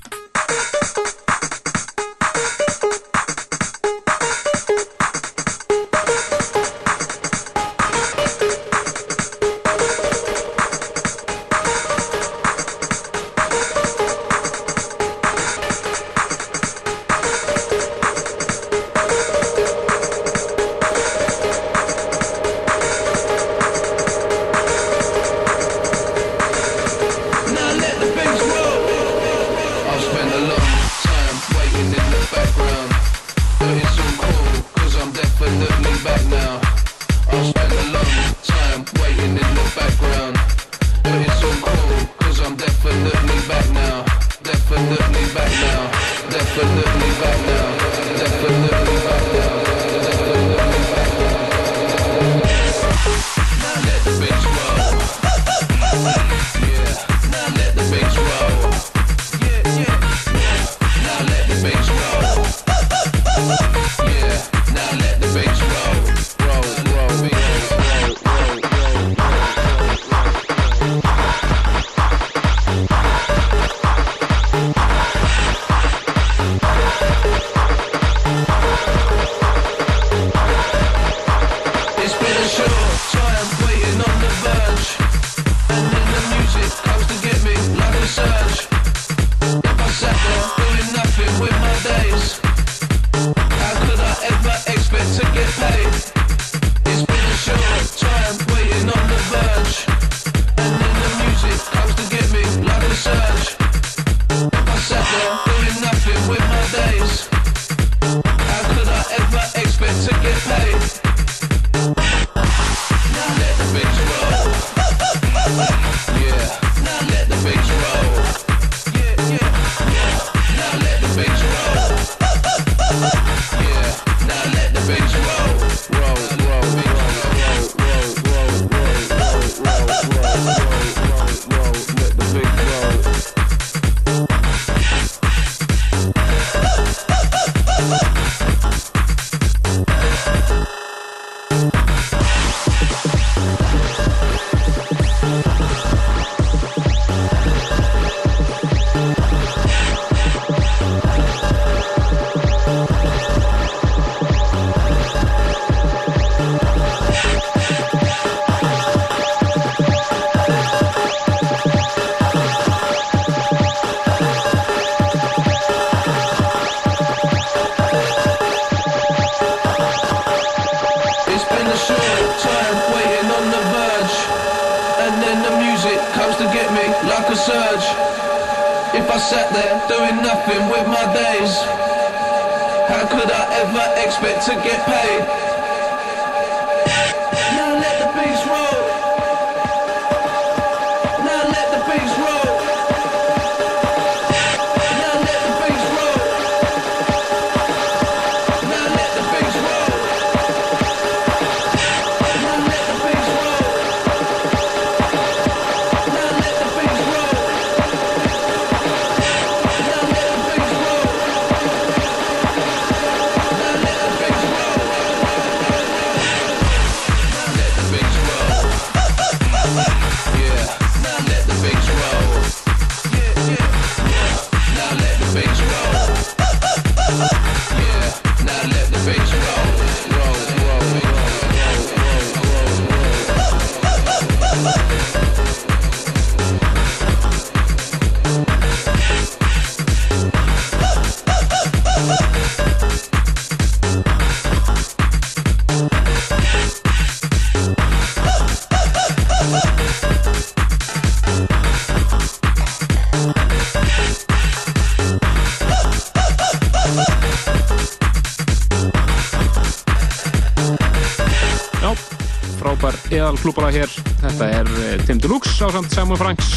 [263.50, 263.90] Eðalklúbala hér.
[264.20, 266.50] Þetta er eh, Tim Deluxe á samt Simon Franks,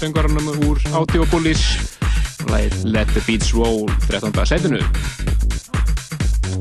[0.00, 1.62] söngvarunum úr Audio Bullies,
[2.50, 4.34] læð Let the Beats Roll, 13.
[4.48, 4.80] setinu.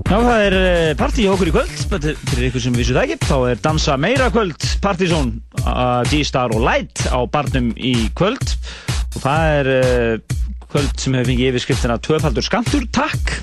[0.04, 3.32] Já, það er eh, partí okkur í kvöld, fyrir ykkur sem vissu það ekki.
[3.32, 8.46] Þá er dansa meira kvöld, Partizón, uh, G-Star og Light á barnum í kvöld.
[9.16, 13.40] Og það er uh, kvöld sem hefur fengið yfirskriftina Tvöfaldur skamtur, takk.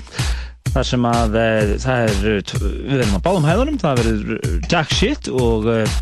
[0.71, 4.93] þar sem að eh, það er, við verðum að báðum hæðunum, það verður eh, Jack
[4.95, 5.95] Shit og eh,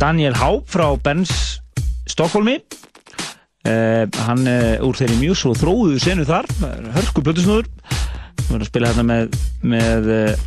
[0.00, 1.60] Daniel Há frá Berns
[2.06, 6.48] Stokkólmi uh, hann er úr þeirri mjög svo þróuðu senu þar,
[6.96, 9.40] hörku blötusnúður við verðum að spila hérna með,
[9.74, 10.46] með uh,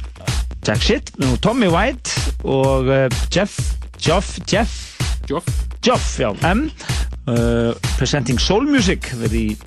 [0.64, 2.94] Jack Shit og Tommy White og
[3.34, 3.58] Jeff
[4.00, 4.96] Jeff Jeff.
[5.30, 5.46] Joff,
[5.86, 6.72] Joff já, M
[7.28, 9.58] uh, Presenting Soul Music verði í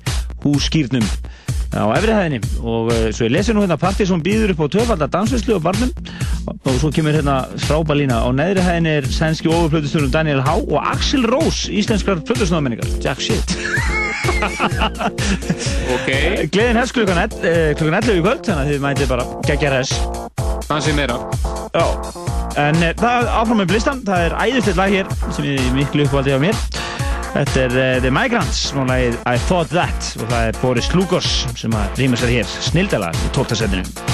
[0.43, 1.05] húskýrnum
[1.71, 2.41] á efri hæðinni.
[2.59, 5.63] Og uh, svo ég lesi nú hérna partí sem býður upp á töfaldar dansveislu og
[5.63, 5.93] barnum.
[5.93, 6.12] og, og
[6.83, 11.71] svo kemur hérna frábælína á neðri hæðinni er sænski ofurplötustunum Daniel Há og Axel Rose,
[11.71, 13.53] íslenskar plötusnöðamenningar Jack Shit.
[15.93, 16.07] Ok.
[16.51, 19.71] Gleðin hefst klukkan, ell- eh, klukkan 11 í kvöld þannig að þið mætið bara gegja
[19.71, 19.91] res.
[20.67, 21.17] Dansi meira.
[21.73, 21.85] Já,
[22.65, 26.07] en e, það áfram með listan, það er æðislegt lag hér sem ég er miklu
[26.07, 26.59] uppvaldi á mér.
[27.33, 31.31] Þetta er uh, The Migrants og lagið I Thought That og það er Boris Lugos
[31.57, 32.57] sem að rýma sér hér.
[32.67, 34.12] Snildalag í 12.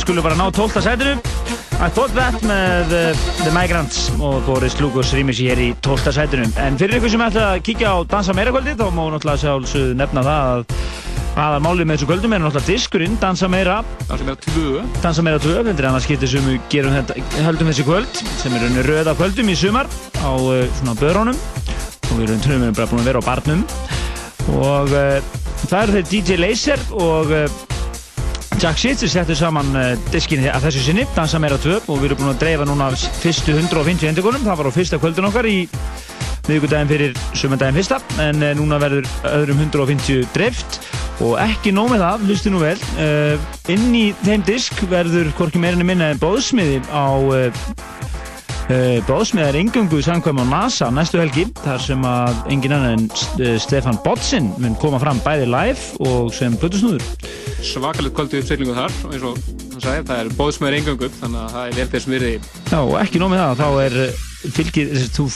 [0.00, 0.80] þetta skulle bara ná 12.
[0.80, 1.12] sætinu
[1.76, 6.12] I Thought That með uh, The Migrants og Boris Lugos rýmir sér hér í 12.
[6.16, 9.42] sætinu en fyrir ykkur sem ætla að kíkja á Dansa meira kvöldi þá má náttúrulega
[9.42, 13.78] sjálfsög nefna það að aða málið með þessu kvöldum er náttúrulega diskurinn Dansa meira
[14.08, 17.72] Dansa meira 2 Dansa meira 2, þetta er annars skiptið sem við gerum þetta höldum
[17.74, 19.90] þessi kvöld sem er raunir röða kvöldum í sumar
[20.24, 21.42] á uh, svona börunum
[22.08, 23.66] og við erum tröfum bara búin að vera á barnum
[24.62, 25.34] og uh,
[25.66, 27.36] það eru þeir DJ Laser og
[28.60, 32.18] Jack Shitzer settu saman uh, diskin að þessu sinni, Dansa meira 2 og við erum
[32.20, 35.62] búin að dreifa núna fyrstu 150 endegunum, það var á fyrsta kvöldun okkar í
[36.44, 40.76] miðugudaginn fyrir sumandaginn fyrsta en uh, núna verður öðrum 150 dreift.
[41.24, 45.62] Og ekki nóg með það, hlustu nú vel uh, inn í þeim disk verður hvorki
[45.62, 47.08] meirinni minna en bóðsmiði á
[49.08, 54.52] Bóðsmiðar yngöngu samkvæm á NASA næstu helgi þar sem að engin annan en Stefan Botsin
[54.62, 57.02] mun koma fram bæði live og sem blötusnúður
[57.60, 59.38] Svakalegt kvöldu uppseglingu þar og eins og
[59.74, 62.30] hann sagði það er bóðsmöður engangum þannig að það er vel þess virði.
[62.70, 64.22] Já ekki nóg með það þá er uh,
[64.56, 65.26] fylgir þú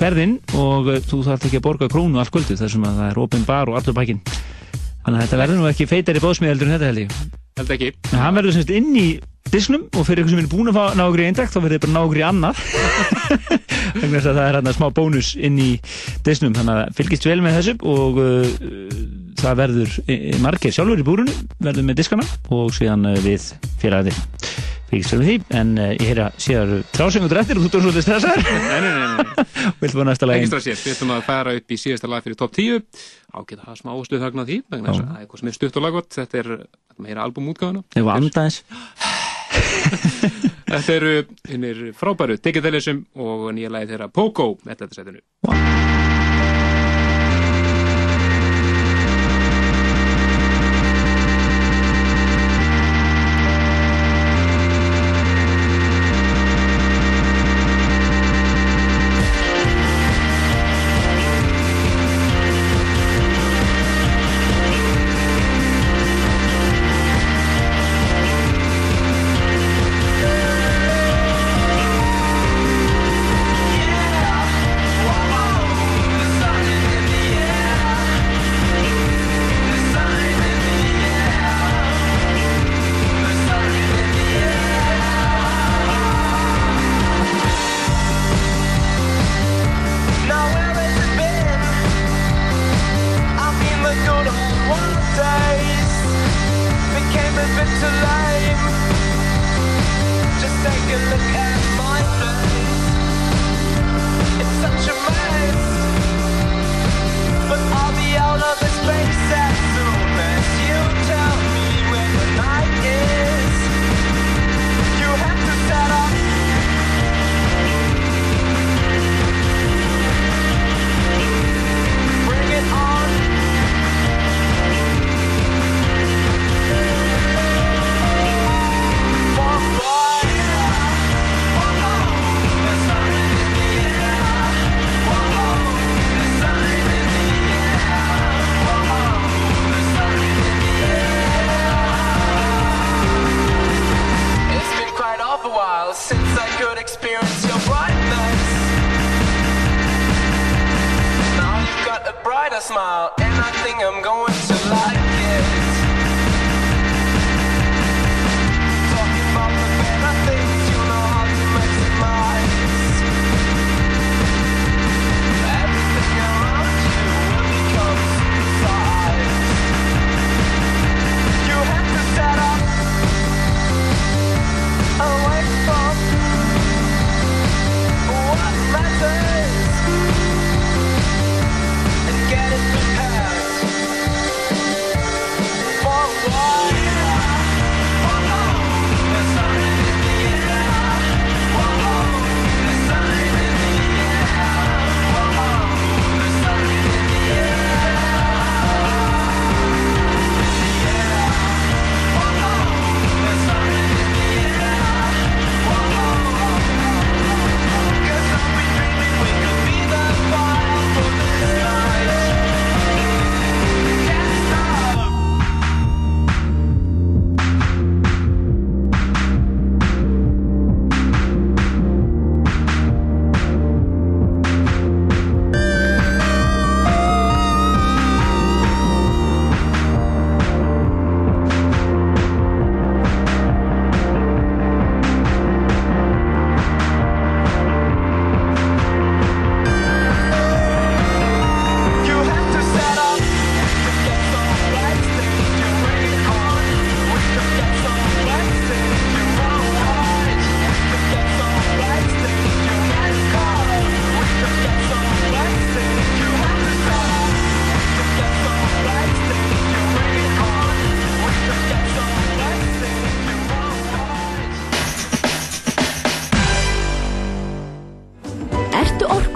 [0.00, 3.10] ferðinn og uh, þú þarf ekki að borga krónu allt kvöldu þar sem að það
[3.10, 6.68] er open bar og allur bækinn þannig að þetta verður nú ekki feitari bóðsmið heldur
[6.68, 7.16] en þetta held ég.
[7.60, 7.90] Held ekki.
[8.12, 9.08] En hann verður semst inn í
[9.52, 11.84] disknum og fyrir ykkur sem er búin að fá nágri í eindakt þá verður þið
[11.84, 12.62] bara nágri í annað
[13.94, 15.70] þannig að það er hérna smá bónus inn í
[16.26, 18.52] disknum þannig að fylgist vel með þessu og uh,
[19.40, 23.50] það verður uh, margir sjálfur í búrunu verður með diskana og síðan uh, við
[23.82, 24.18] félagarnir
[24.90, 25.36] fylgist vel með því.
[25.60, 28.46] En uh, ég heyra síðar trásöngur eftir og þú tóður svolítið stressaður.
[28.46, 29.44] Nei, nei, nei,
[30.44, 32.82] Ekki stressið, við ætlum að fara upp í síðasta lag fyrir top 10
[33.34, 36.10] ágæta það smá ósluð þagna því að það er eitthvað sem er stutt og laggott.
[36.14, 36.52] Þetta er,
[37.02, 37.82] meira albumútgáðuna
[40.74, 41.14] Þetta eru
[41.48, 45.83] hinnir frábæru Digitalism og nýja lagi þeirra Pogo þetta er setinu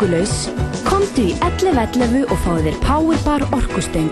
[0.09, 0.49] orkulaus?
[0.89, 4.11] Komdu í 1111 og fáðu þér Powerbar orkustöng.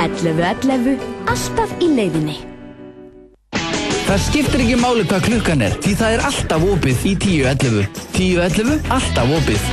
[0.00, 2.36] 1111, alltaf í leiðinni.
[4.10, 8.00] Það skiptir ekki máli hvað klukkan er, því það er alltaf opið í 10.11.
[8.16, 9.68] 10.11, alltaf opið.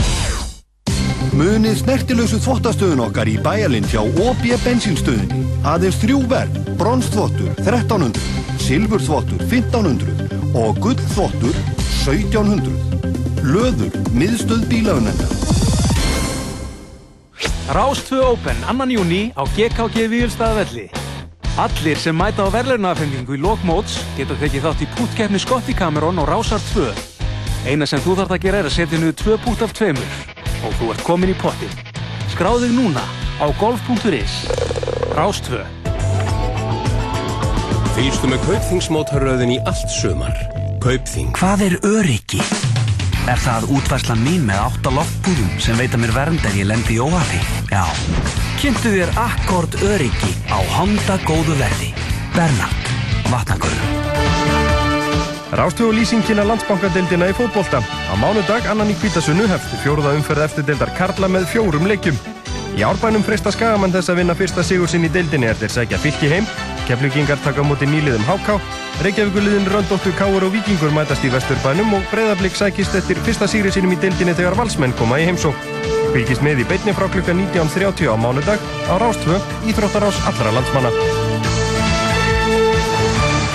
[1.38, 5.44] Munið snertilösu þvottastöðun okkar í bæjarlind hjá OB bensínstöðinni.
[5.68, 8.22] Aðeins þrjú verð, bronzþvottur 1300,
[8.66, 11.60] silfurþvottur 1500 og gullþvottur
[12.06, 12.74] 1700.
[13.48, 15.47] Löður, miðstöð bílaunenda.
[17.68, 20.88] Rástfö Open, annan júni á GKG Víðurstaðavelli.
[21.60, 26.30] Allir sem mæta á verðlunafengingu í lokmóts geta tekið þátt í pútkeppni Scotty Cameron og
[26.32, 26.88] Rásar 2.
[27.68, 29.92] Eina sem þú þarf að gera er að setja niður 2 pút af 2
[30.64, 31.76] og þú ert komin í pottin.
[32.32, 33.04] Skráðu þig núna
[33.44, 34.38] á golf.is.
[35.12, 35.66] Rástfö.
[38.00, 40.40] Fylgstu með Kaupþingsmótaröðin í allt sömar.
[40.80, 41.36] Kaupþing.
[41.36, 42.40] Hvað er öryggi?
[43.28, 47.02] Er það útværslan mín með átta loftbúðum sem veita mér vernd ef ég lendi í
[47.04, 47.42] óhafi?
[47.68, 47.84] Já.
[48.62, 51.90] Kynntu þér Akkord öryggi á Honda góðu verði.
[52.38, 52.88] Bernhard,
[53.28, 53.92] vatnakörður.
[55.60, 57.84] Rástu og lýsing kynna landsbankadeildina í fótbolta.
[57.84, 62.16] Á mánudag annan í kvítasunnu hefstu fjóruða umferð eftir deildar Karla með fjórum leikjum.
[62.80, 66.32] Í árbænum freista skagamann þess að vinna fyrsta sigur sinn í deildinni eftir sækja fylki
[66.32, 66.48] heim.
[66.88, 68.62] Keflugingar taka á móti nýliðum Háká.
[68.98, 73.94] Reykjavíkuliðin Röndóttur Káur og Víkingur mætast í vesturbænum og Breiðablík sækist eftir fyrsta sigri sínum
[73.94, 75.60] í deildinni þegar valsmenn koma í heimsók.
[76.16, 79.38] Fylgist með í beitni frá klukka 19.30 á mánudag á Rástvö,
[79.70, 80.90] Íþróttarás allra landsmanna.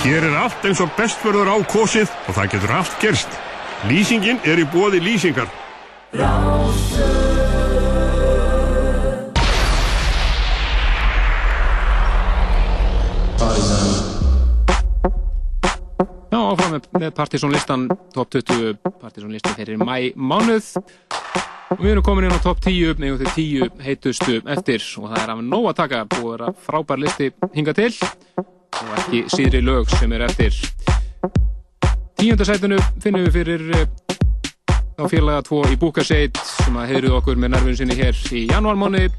[0.05, 3.43] Hér er allt eins og bestförður á kosið og það getur allt gerst.
[3.91, 5.51] Lýsingin er í bóði lýsingar.
[16.33, 17.83] Já, áfram með, með Partizón-listan,
[18.15, 20.71] top 20 Partizón-listan fyrir mæ mánuð.
[21.75, 24.81] Og við erum komin inn á top 10 með því 10 heitustu eftir.
[24.97, 27.91] Og það er af nóg að taka búið að vera frábær listi hinga til.
[28.41, 30.57] Og ekki síðri lög sem er eftir.
[32.17, 33.87] Tíundasætinu finnum við fyrir eh,
[34.97, 39.11] þá félaga tvo í Búkaseit sem að heyruð okkur með nervun sinni hér í janúarmáni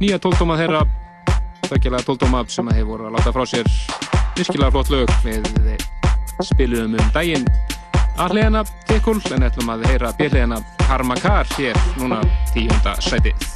[0.00, 0.86] nýja tóltóma þeirra
[1.68, 3.68] þakkjalega tóltóma sem að hefur voru að láta frá sér.
[4.38, 5.92] Virkilega flott lög við
[6.42, 7.46] spiluðum um daginn.
[8.18, 10.62] A-hliðina Tikkul en ætlum að heyra B-hliðina.
[10.86, 12.22] Karmakar hér núna
[12.54, 13.54] tíunda sætið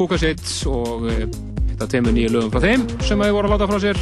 [0.00, 1.26] Búkasitt og eh,
[1.74, 4.00] þetta tveimur nýju lögum frá þeim sem að voru að láta frá sér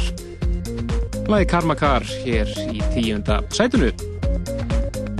[1.29, 3.91] lagi Karma Kar hér í tíunda sætunu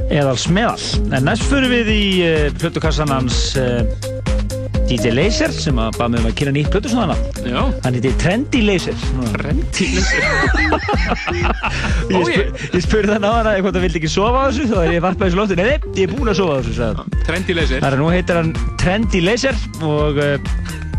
[0.09, 0.79] Eðals meðal.
[1.13, 3.83] En næst fyrir við í uh, plötukassan hans uh,
[4.89, 7.17] DJ Laser sem að baða mig um að kynna nýtt plötu svona.
[7.83, 8.97] Hann heiti Trendy Laser.
[9.35, 10.25] Trendy Laser?
[12.15, 14.79] ég, spur, ég spurði hann á hana hvort hann vildi ekki sofa á þessu þá
[14.81, 15.59] er ég varpaði þessu lóttu.
[15.59, 17.13] Nei, ég er búinn að sofa á þessu, hann.
[17.29, 17.85] Trendy Laser.
[17.85, 18.51] Það er nú heitir hann
[18.81, 20.49] Trendy Laser og uh,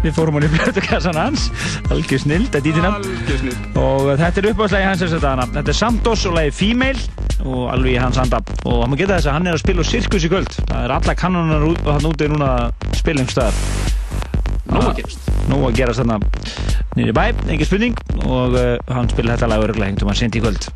[0.05, 1.49] við fórum hann í plötukassan hans.
[1.91, 2.93] Algjör snild, að dýtina.
[2.99, 3.67] Algjör snild.
[3.81, 5.49] Og uh, þetta er uppáðslega hans þess að hana.
[5.59, 9.31] Þetta er Samdos og lagi Female og alveg í hans anda og má geta þess
[9.31, 12.29] að hann er að spila á Sirkus í kvöld það er alla kannunar hann úti
[12.31, 13.89] núna að spila um staðar
[14.71, 16.21] Nó að gerast Nó að gerast þarna
[16.99, 20.45] nýri bæ, engin spurning og uh, hann spila þetta lag öruglega hengtum að sendi í
[20.45, 20.71] kvöld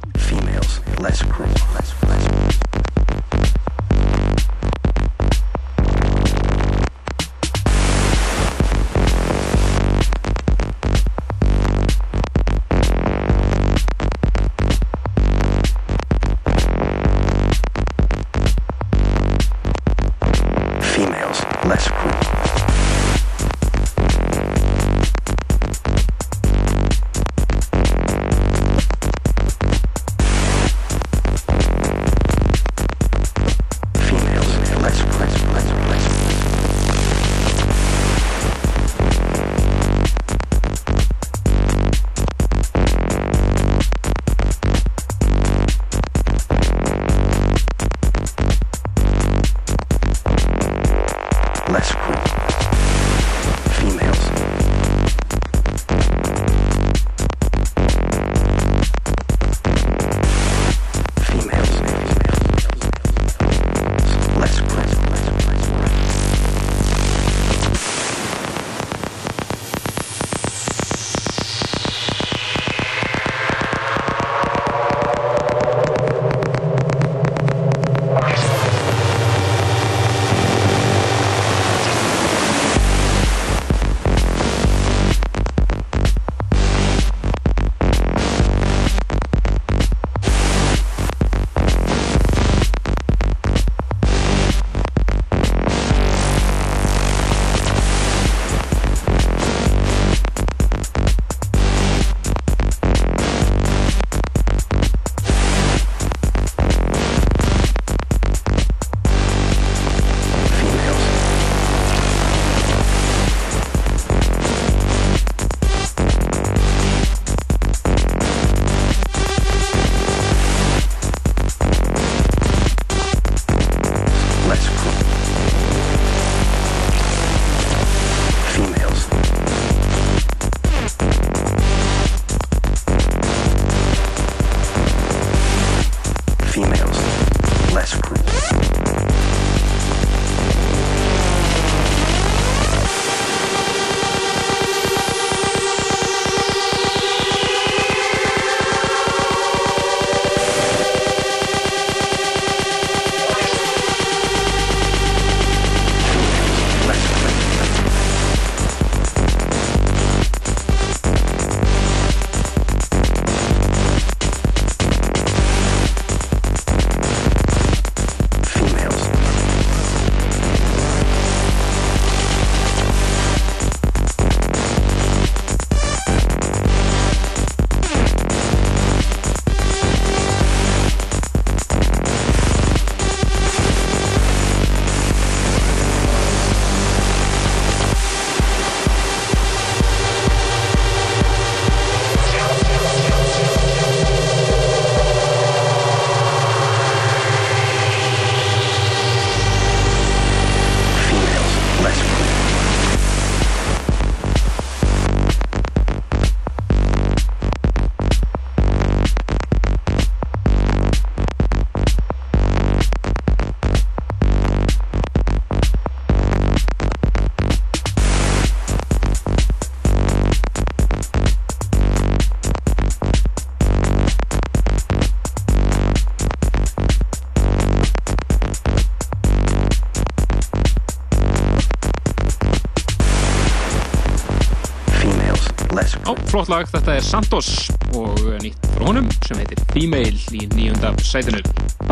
[236.34, 237.48] flott lag, þetta er Santos
[237.94, 241.38] og nýtt frá honum sem heitir Female í nýjunda sætinu.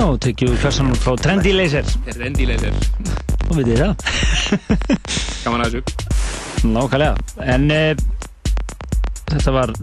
[0.02, 1.86] Ó, tekju klassanum frá Trendy Laser.
[2.08, 2.74] Trendy Laser.
[3.44, 4.02] Þú veitir það?
[5.44, 6.72] Gaman að þessu.
[6.72, 7.36] Nákvæmlega.
[7.54, 8.02] En uh,
[9.28, 9.74] þetta var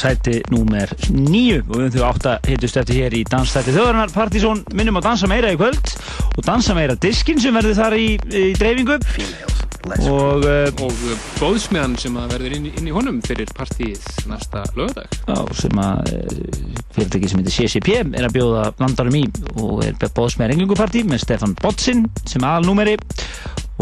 [0.00, 4.64] sæti númer nýju og við þau átt að hitust eftir hér í dansstætti þjóðarinnar Partizón.
[4.74, 5.94] Minnum að dansa meira í kvöld
[6.34, 8.98] og dansa meira diskin sem verður þar í, í dreifingu
[10.08, 11.02] og, uh, og
[11.40, 16.12] góðsmeðan sem að verður inn, inn í honum fyrir partíið næsta lögadag Já, sem að
[16.14, 19.24] uh, fyrirtæki sem heitir CCP er að bjóða landarum í
[19.62, 22.96] og er bóðs með renglingupartí með Stefan Botsin sem aðalnúmeri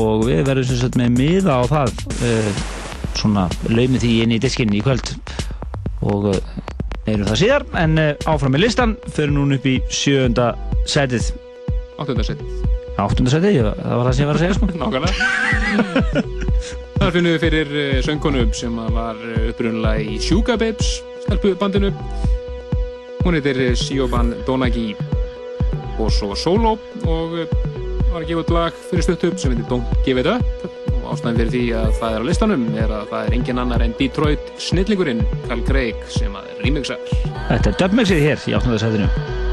[0.01, 2.63] og við verðum sem sagt með miða á það uh,
[3.17, 5.09] svona laumið því inn í diskinn í kvöld.
[6.05, 6.41] Og uh,
[7.07, 8.93] neyrum það síðar en uh, áfram með listan.
[9.17, 10.51] Fyrir núna upp í sjönda
[10.85, 11.31] setið
[11.97, 12.51] Áttundasætið
[13.01, 14.69] Áttundasætið, ég- það var það sem ég var að segja sko.
[14.77, 15.31] Nákvæmlega
[16.97, 20.97] Þar finnum við fyrir uh, söngkonum sem var uh, upprunalega í Suga Babes
[21.27, 21.93] stelpubandinu.
[23.25, 24.95] Hún heitir uh, Sioban Donagi.
[25.97, 26.75] Og svo solo
[27.09, 30.69] og var að gefa út lag fyrir stutt upp sem heitir Don't Give It Up.
[30.97, 33.87] Og ástæðan fyrir því að það er á listanum er að það er engin annar
[33.87, 37.03] en Detroit snillingurinn Carl Craig sem að remixar.
[37.49, 39.46] Þetta er dubmixið hér í áttundasætinu Don't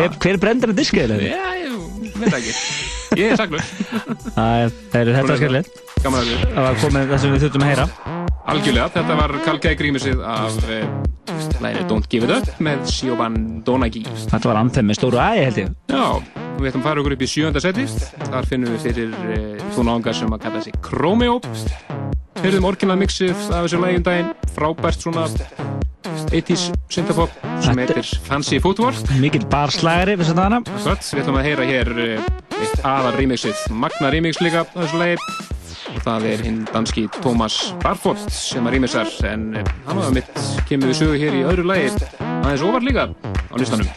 [0.00, 1.18] Hver, svona hver brendur að diska eða?
[1.20, 3.64] Já, ég veit ekki Ég er saglur
[4.34, 5.80] Það er, þetta skemmtilegt.
[6.00, 7.86] Gaman að þessu Það var komið það sem við þurftum að heyra.
[8.50, 10.84] Algjörlega, þetta var Kalkæk rýmisið af eh,
[11.62, 13.36] læri Don't Give It Up með Siobhan
[13.66, 15.74] Donagi Þetta var anþem með stóru ægi held ég.
[15.92, 16.06] Já,
[16.56, 17.86] við ætlum að fara okkur upp í sjönda seti
[18.30, 21.38] Þar finnum við fyrir eh, þú náðungar sem að kalla sig Chromeo
[22.40, 25.28] Heyrðum orginal mixið af þessu lægjum daginn Frábært svona
[26.30, 27.32] 80s synthpop
[27.64, 30.60] sem heitir Fancy Footwork Mikið barslagari við þetta hana.
[30.62, 32.28] Akkurat, við ætlum að heyra hér eh,
[32.60, 35.16] eitt aðal remixið Magna remix líka þessu lægi
[35.90, 40.46] og það er hinn danski Thomas Barfot sem að remixar en eh, hann var mitt
[40.70, 43.88] kemur við sögu hér í öðru lægi aðeins ofar líka á listanum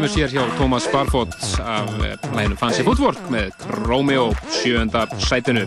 [0.00, 3.50] rýmur sér hjá Thomas Barfot af eh, læginu Fancy Footwork með
[3.84, 5.66] Romeo sjönda sætinu.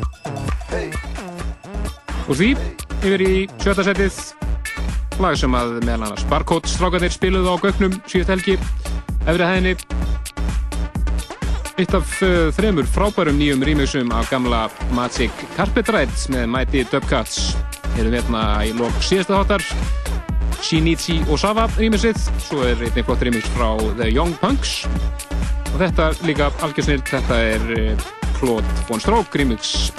[2.26, 2.48] Úr því
[3.04, 4.18] yfir í sjötta setið
[5.22, 8.58] lag sem að meðal annars Barcode strákanir spiluðu á gögnum síðust helgi
[9.30, 9.76] efri hæðinni.
[11.78, 14.66] Eitt af uh, þremur frábærum nýjum remixum af gamla
[14.98, 17.52] Magic Carpet Rides með Mighty Dubcats.
[18.00, 20.03] Erum hérna í lok síðasta þáttar
[20.64, 23.68] Shinichi Osawa remixið svo er einnig flott remix frá
[24.00, 24.86] The Young Punks.
[25.74, 28.06] Og þetta líka algjörsnilt, þetta er uh,
[28.38, 29.92] Claude von Stroke remix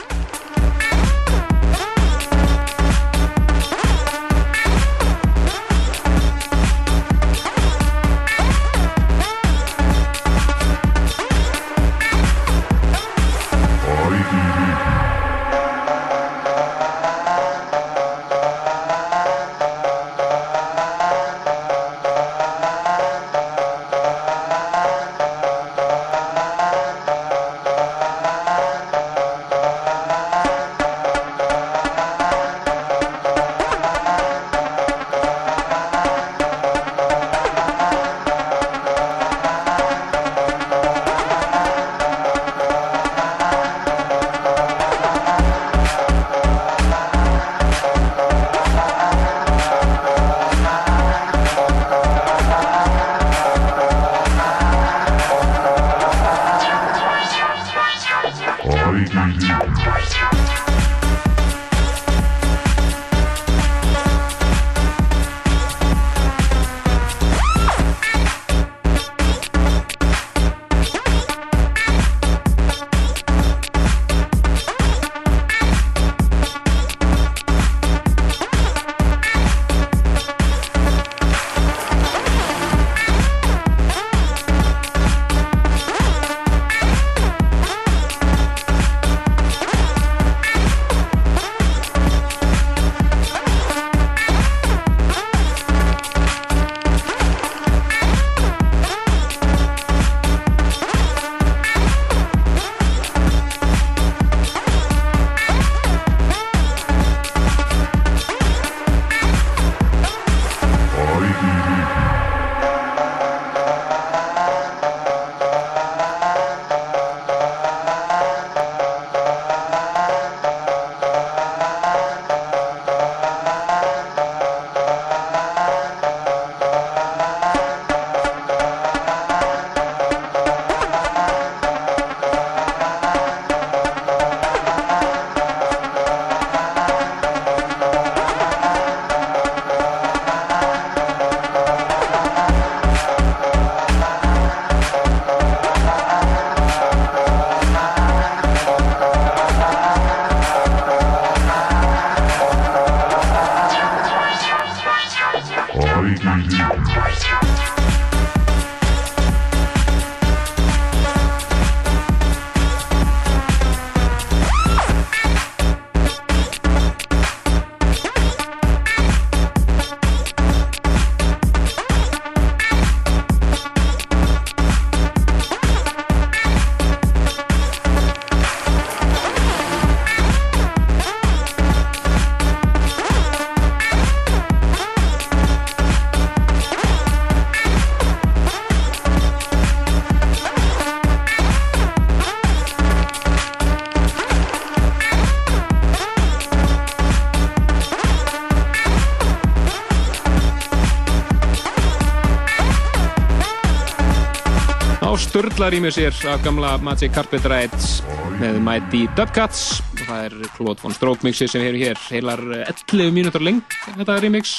[205.55, 208.01] í mig sér af gamla Magic Carpet Rides
[208.41, 212.43] með Mighty Dubcats og það er Claude von Stroke mixi sem við hefum hér heilar
[212.73, 214.57] 11 mínútur lengt þetta remix,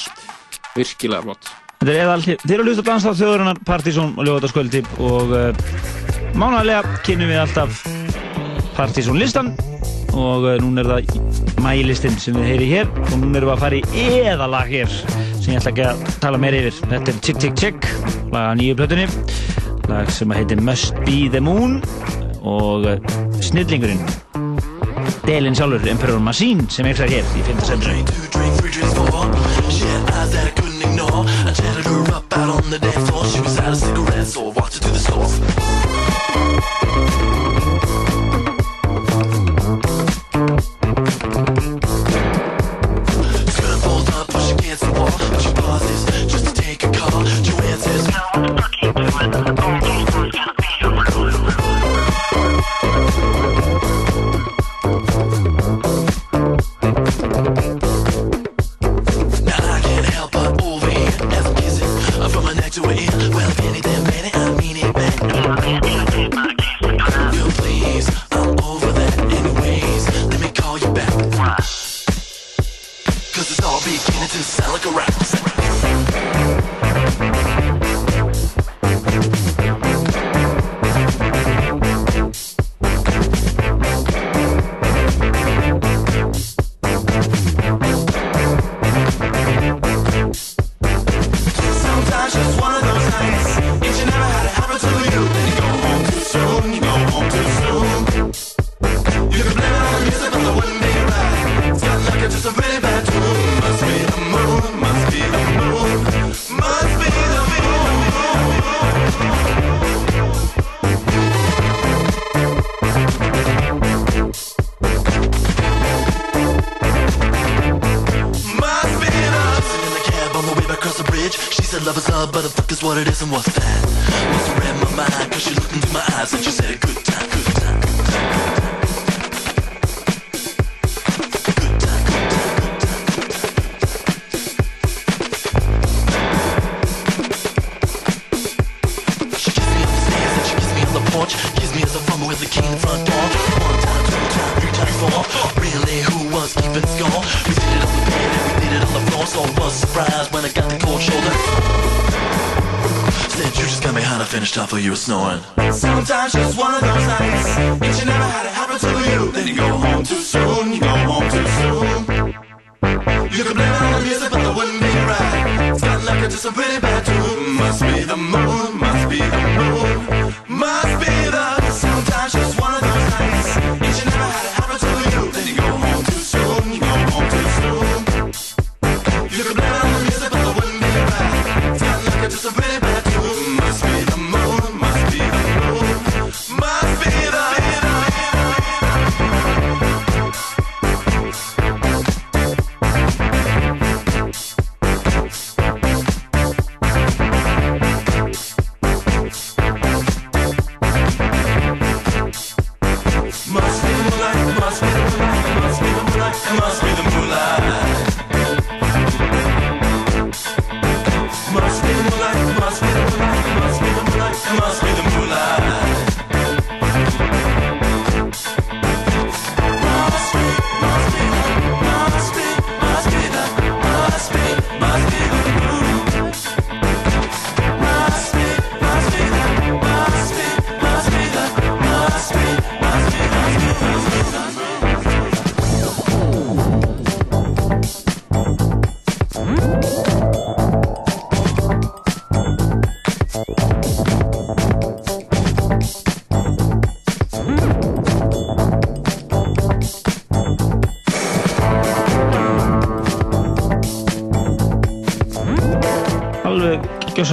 [0.72, 1.50] virkilega flott.
[1.82, 5.76] Þetta er eðal, eru að hlusta danstátt þjóðurinnar Partizón og Ljóðarskvöldtip og uh,
[6.32, 7.84] mánalega kynum við alltaf
[8.78, 9.52] Partizón listan
[10.16, 13.64] og uh, núna er það mælistin sem við heyri hér og núna erum við að
[13.66, 16.80] fara í eðalag hér sem ég ætla ekki að tala meira yfir.
[16.88, 17.94] Þetta er Tick Tick Tick
[18.32, 19.10] laga nýju plötunni
[19.88, 21.82] lag sem heitir Must Be The Moon
[22.42, 22.96] og uh,
[23.40, 24.02] snillingurinn
[25.26, 27.64] Delin sjálfur, Emperor Machine sem er hér í 5.
[27.66, 28.02] sendri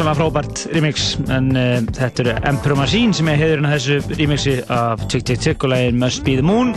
[0.03, 4.55] gjörsanlega frábært remix en uh, þetta eru Emperor Machine sem er hefðurinn að þessu remixi
[4.73, 6.73] af Tick Tick Tick og lægin Must Be The Moon.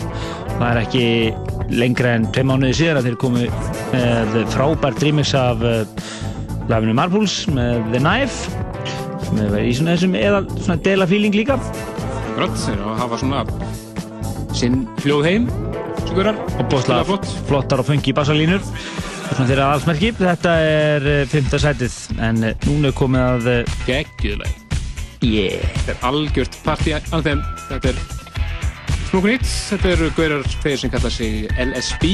[0.52, 1.06] Það er ekki
[1.74, 3.48] lengra en tvei mánuði síðan að þeir komu
[3.90, 5.82] með frábært remix af uh,
[6.70, 8.54] laginu Marbles með The Knife
[9.26, 11.58] sem hefur verið í svona þessum eða svona dela feeling líka.
[12.36, 13.42] Grátt, þeir hafa svona
[14.54, 15.50] sinn hljóð heim,
[16.04, 17.18] sigurar og bóðslega
[17.50, 18.62] flottar og fungi bassalínur.
[19.32, 23.48] Svona þeirra aðalsmerki, þetta er eh, fymta sætið, en eh, núna er komið að...
[23.52, 24.62] Eh, Gekkjuleg.
[25.24, 25.64] Yeah.
[25.82, 28.00] Þetta er algjört party anthem, þetta er
[29.06, 32.10] Smokunit, þetta eru gaurar þeir sem kalla sig LSB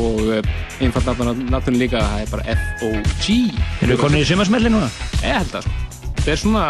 [0.00, 0.32] og
[0.80, 4.88] einfallt náttúrulega líka það er bara FOG Erum við konið í sumarsmelli núna?
[5.20, 6.32] Ég held að það sko.
[6.32, 6.64] er svona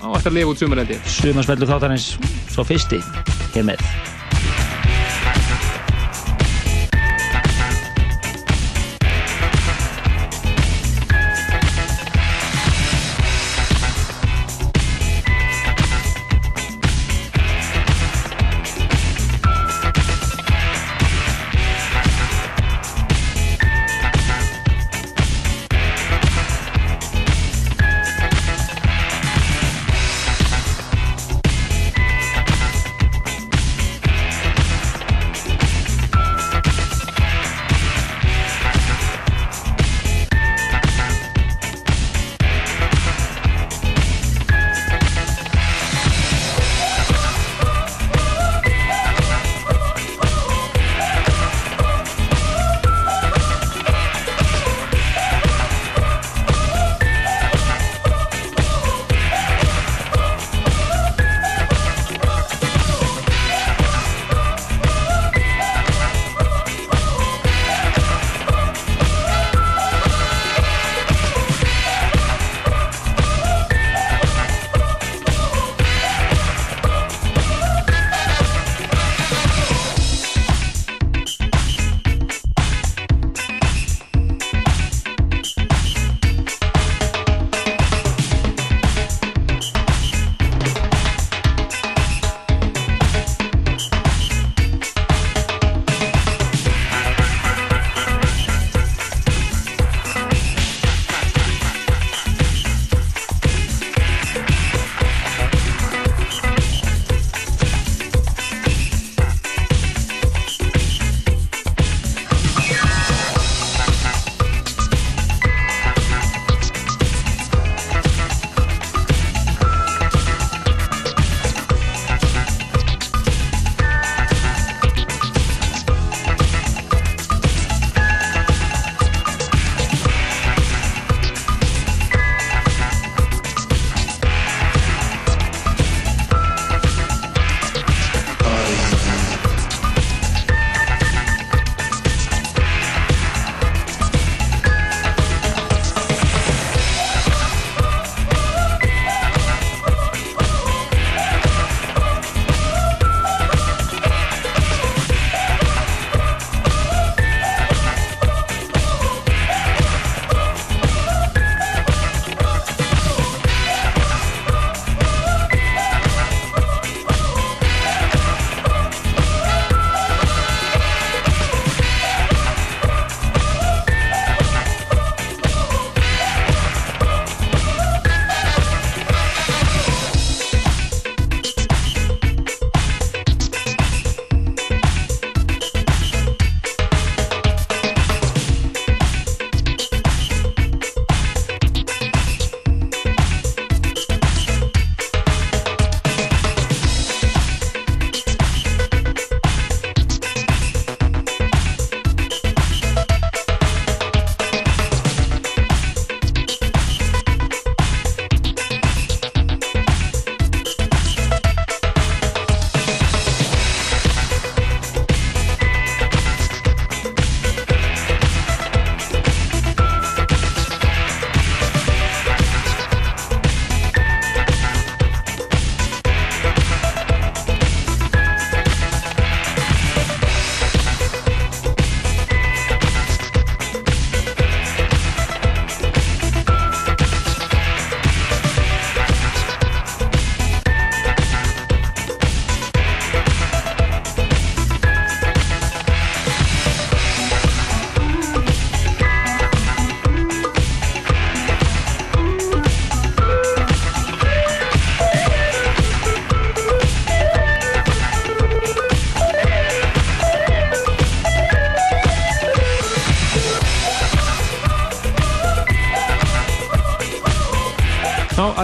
[0.00, 2.12] á eftir að lifa út sumarlendi Sumarsmellu þáttanins
[2.52, 3.00] svo fyrsti,
[3.56, 4.09] hér með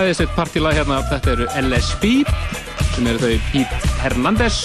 [0.07, 2.05] Eitt partílag hérna, þetta eru LSB
[2.95, 4.59] sem eru þau Pete Hernandez.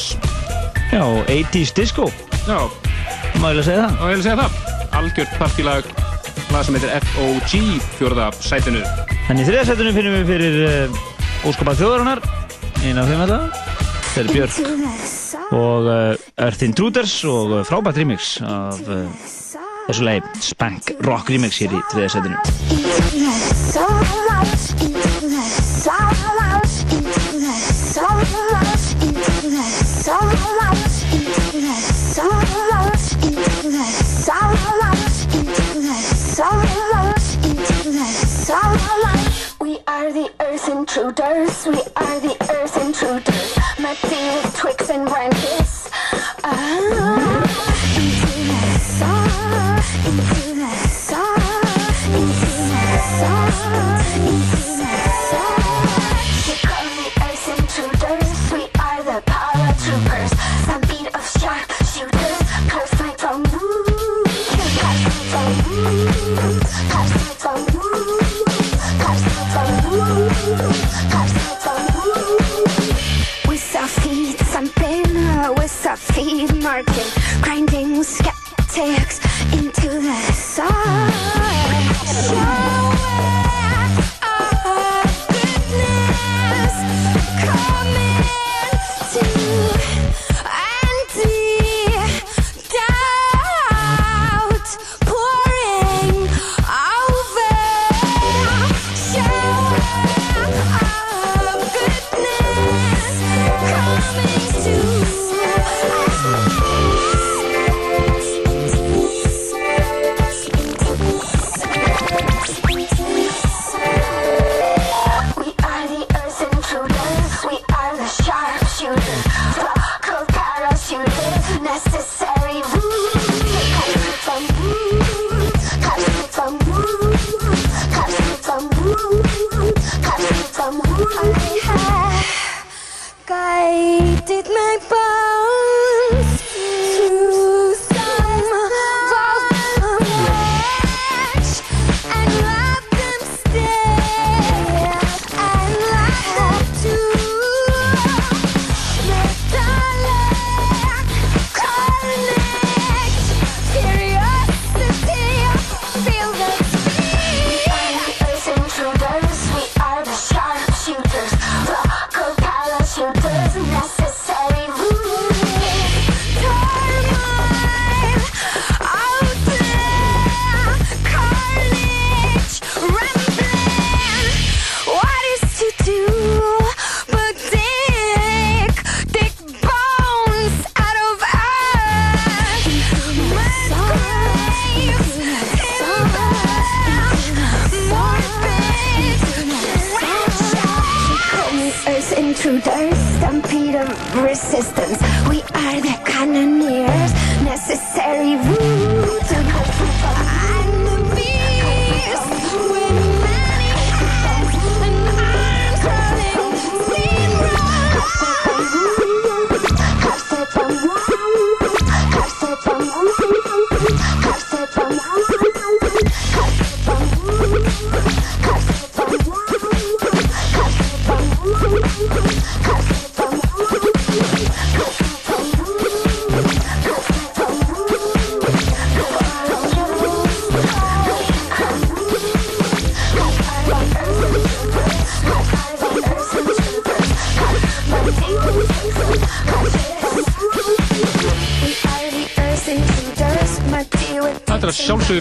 [0.92, 2.06] Já, 80's Disco.
[2.46, 2.60] Já.
[3.42, 3.96] Má ég að segja það?
[3.98, 4.60] Má ég að segja það?
[5.00, 5.90] Algjört partílag
[6.54, 7.56] lag sem heitir FOG
[7.98, 8.86] fjórða sætinu.
[9.32, 11.02] Í þriða setinu finnum við fyrir uh,
[11.50, 12.22] Óskapar þjóðarinnar.
[12.84, 13.42] Eina af þeim þetta
[14.12, 18.78] Þetta er Björk og uh, Earth Intruders og uh, frábært remix af
[19.90, 23.01] þessu leið Spank Rock remix hér í þriða setinu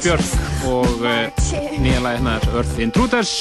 [0.00, 3.32] sjálfsögðu Björk og uh, nýja lagi hennar Earth Intruders.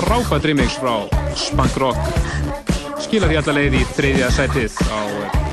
[0.00, 1.06] Frábært remix frá
[1.38, 2.00] Spunk Rock.
[3.02, 4.98] Skila því alla leið í þriðja sætið á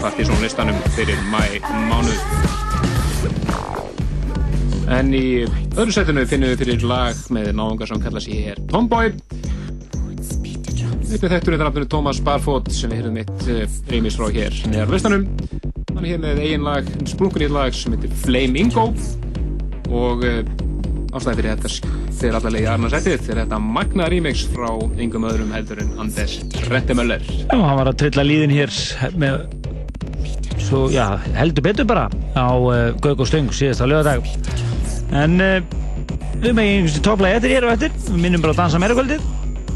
[0.02, 2.18] Partizón listanum fyrir mæ mánuð.
[4.92, 5.46] En í
[5.78, 9.14] öðru sætinu finnum við fyrir lag með náðungar sem kalla sér Tomboy.
[11.12, 14.62] Þetta er þekktur þetta nafninu Thomas Barfoot sem við hefum mitt uh, remix frá hér
[14.72, 15.28] neðar á listanum
[15.92, 18.88] hann er hér með eigin lag, sprungun í lag sem heitir Flamingo
[19.92, 20.42] og uh,
[21.12, 21.72] ástæði fyrir þetta
[22.22, 24.70] fyrir alla leiði Arna Sættið fyrir þetta magna remix frá
[25.02, 26.38] yngum öðrum heldur en Anders
[26.72, 28.74] Rettemöller Já, hann var að trilla líðin hér
[29.20, 29.44] með
[30.62, 31.06] svo, já,
[31.36, 34.26] heldur betur bara á uh, Gauk og Stöng síðast á lögadag
[35.12, 35.60] en uh,
[36.42, 39.30] við megin einhversu topplægi eftir hér og eftir við minnum bara að dansa meira kvöldið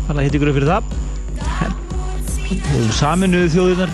[0.06, 0.84] Alla hitt ykkur upp fyrir það.
[2.94, 3.94] Saminuðu þjóðunar,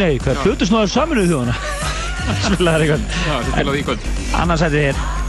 [0.00, 0.42] nei, hvað, Já.
[0.42, 1.56] plötusnóðar saminuðu þjóðuna?
[2.48, 3.04] Spilaðar eitthvað.
[3.14, 4.08] Já, þetta spilaði í kvöld.
[4.42, 5.21] Annars hætti þér.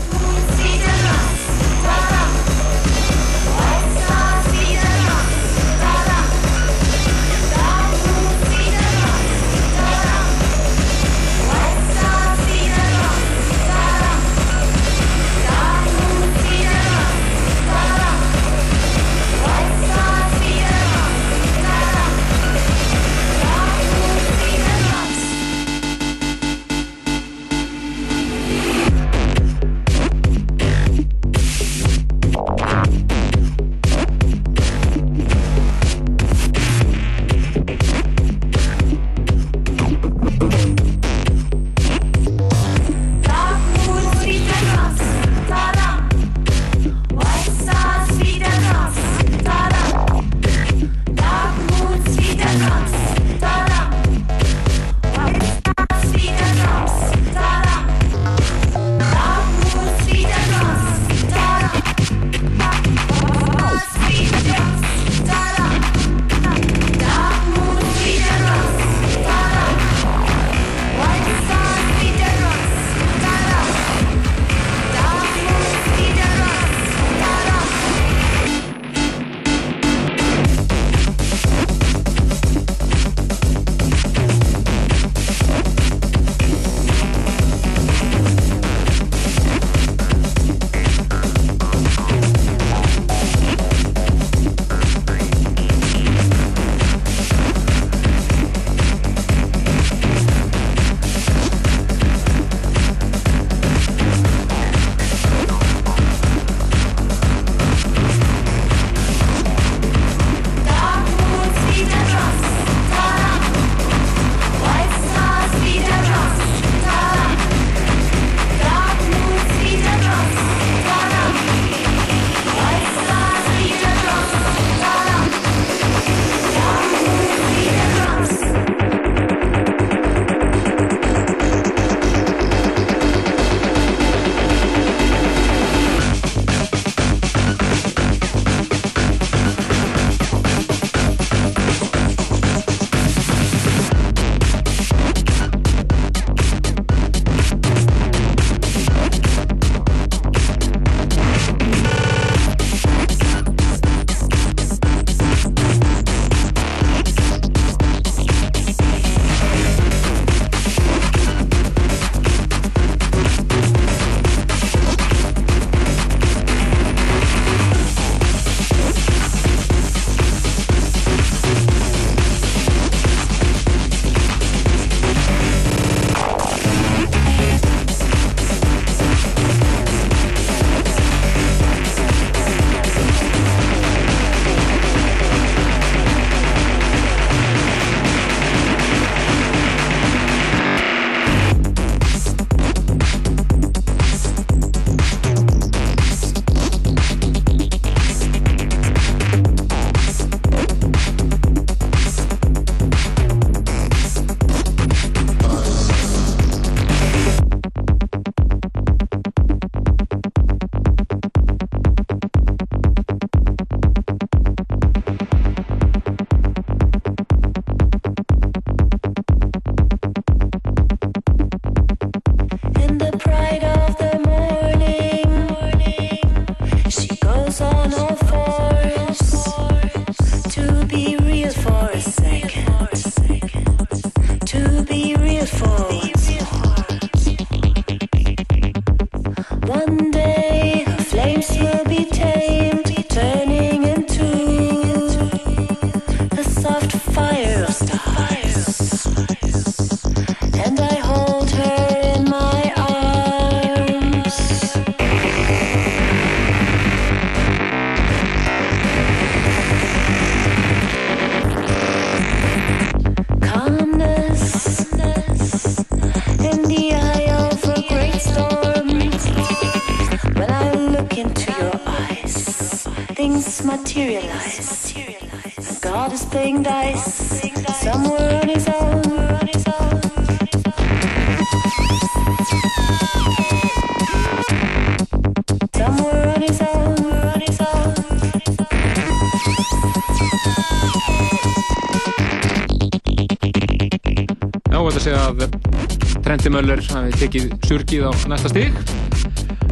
[296.63, 298.77] Möller hafi tekið surgið á næsta stig.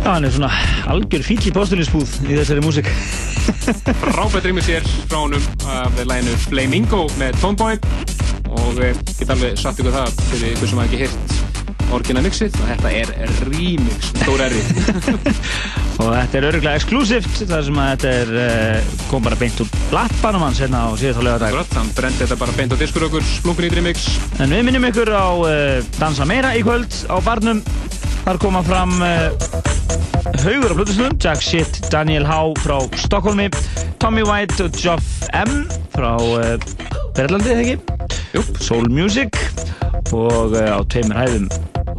[0.02, 0.50] Já, hann er svona
[0.92, 2.90] algjör fíl í postulinsbúð í þessari músík.
[4.02, 7.80] Frábært rýmur sér frá honum af læginu Flamingo með Toneboy
[8.52, 12.60] og ég get alveg satt ykkur það fyrir ykkur sem hafa ekki hýrt orginal mixið
[12.60, 13.16] og þetta er
[13.48, 14.66] remix, stór erri.
[16.02, 19.72] Og þetta er öruglega exklusíft þar sem að þetta er, uh, kom bara beint úr
[19.92, 21.52] lappanum hans hérna á síðast á lögadag.
[21.52, 24.06] Akkurat, hann brendi þetta bara beint á diskur okkur, splungun í remix.
[24.40, 27.60] En við minnum ykkur á uh, Dansa meira í kvöld á barnum.
[28.22, 29.28] Þar koma fram uh,
[30.46, 33.50] haugur á flutusnum, Jack Shit, Daniel Há frá Stokkólmi,
[34.00, 36.56] Tommy White og Geoff M frá uh,
[37.18, 37.78] Berlandi, eða ekki?
[38.38, 38.46] Jú.
[38.64, 39.36] Soul Music
[40.16, 41.48] og á tveimur hæðum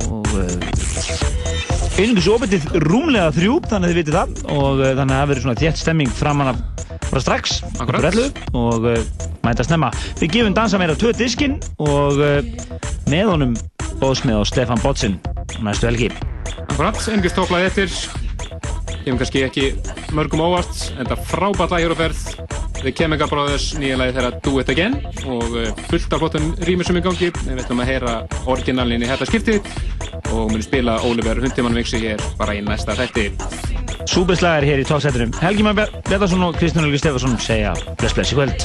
[0.09, 0.29] og
[2.01, 5.61] einhvers opetið rúmlega þrjú, þannig að þið vitið það og þannig að það verður svona
[5.61, 6.63] þétt stemming framan af
[7.13, 8.99] bara strax 11 og uh,
[9.47, 9.91] mæta snemma.
[10.21, 12.41] Við gefum dansa meira tvö diskinn og uh,
[13.11, 13.55] með honum
[14.03, 15.19] bóðsmið á Stefan Botsin
[15.63, 16.11] næstu helgi.
[16.69, 17.97] Akkurat, einhvers tóklaði eftir.
[19.03, 19.65] Kemur kannski ekki
[20.15, 22.27] mörgum óvart, en það frábært lag hér á ferð.
[22.83, 24.97] The Chemical Brothers, nýja lagi þeirra Do It Again
[25.31, 27.31] og uh, fullt af flottum rýmisum í gangi.
[27.45, 28.17] Við ætlum að heyra
[28.51, 29.71] orginalinn í þetta skiptið
[30.33, 33.31] og munum spila Oliver Hundimann Vixi hér bara í næsta þætti.
[34.05, 35.31] Súbeslagar hér í tóksettunum.
[35.41, 38.59] Helgi Már Bjarnason og Kristján Helgi Stefansson segja bless bless í kvöld.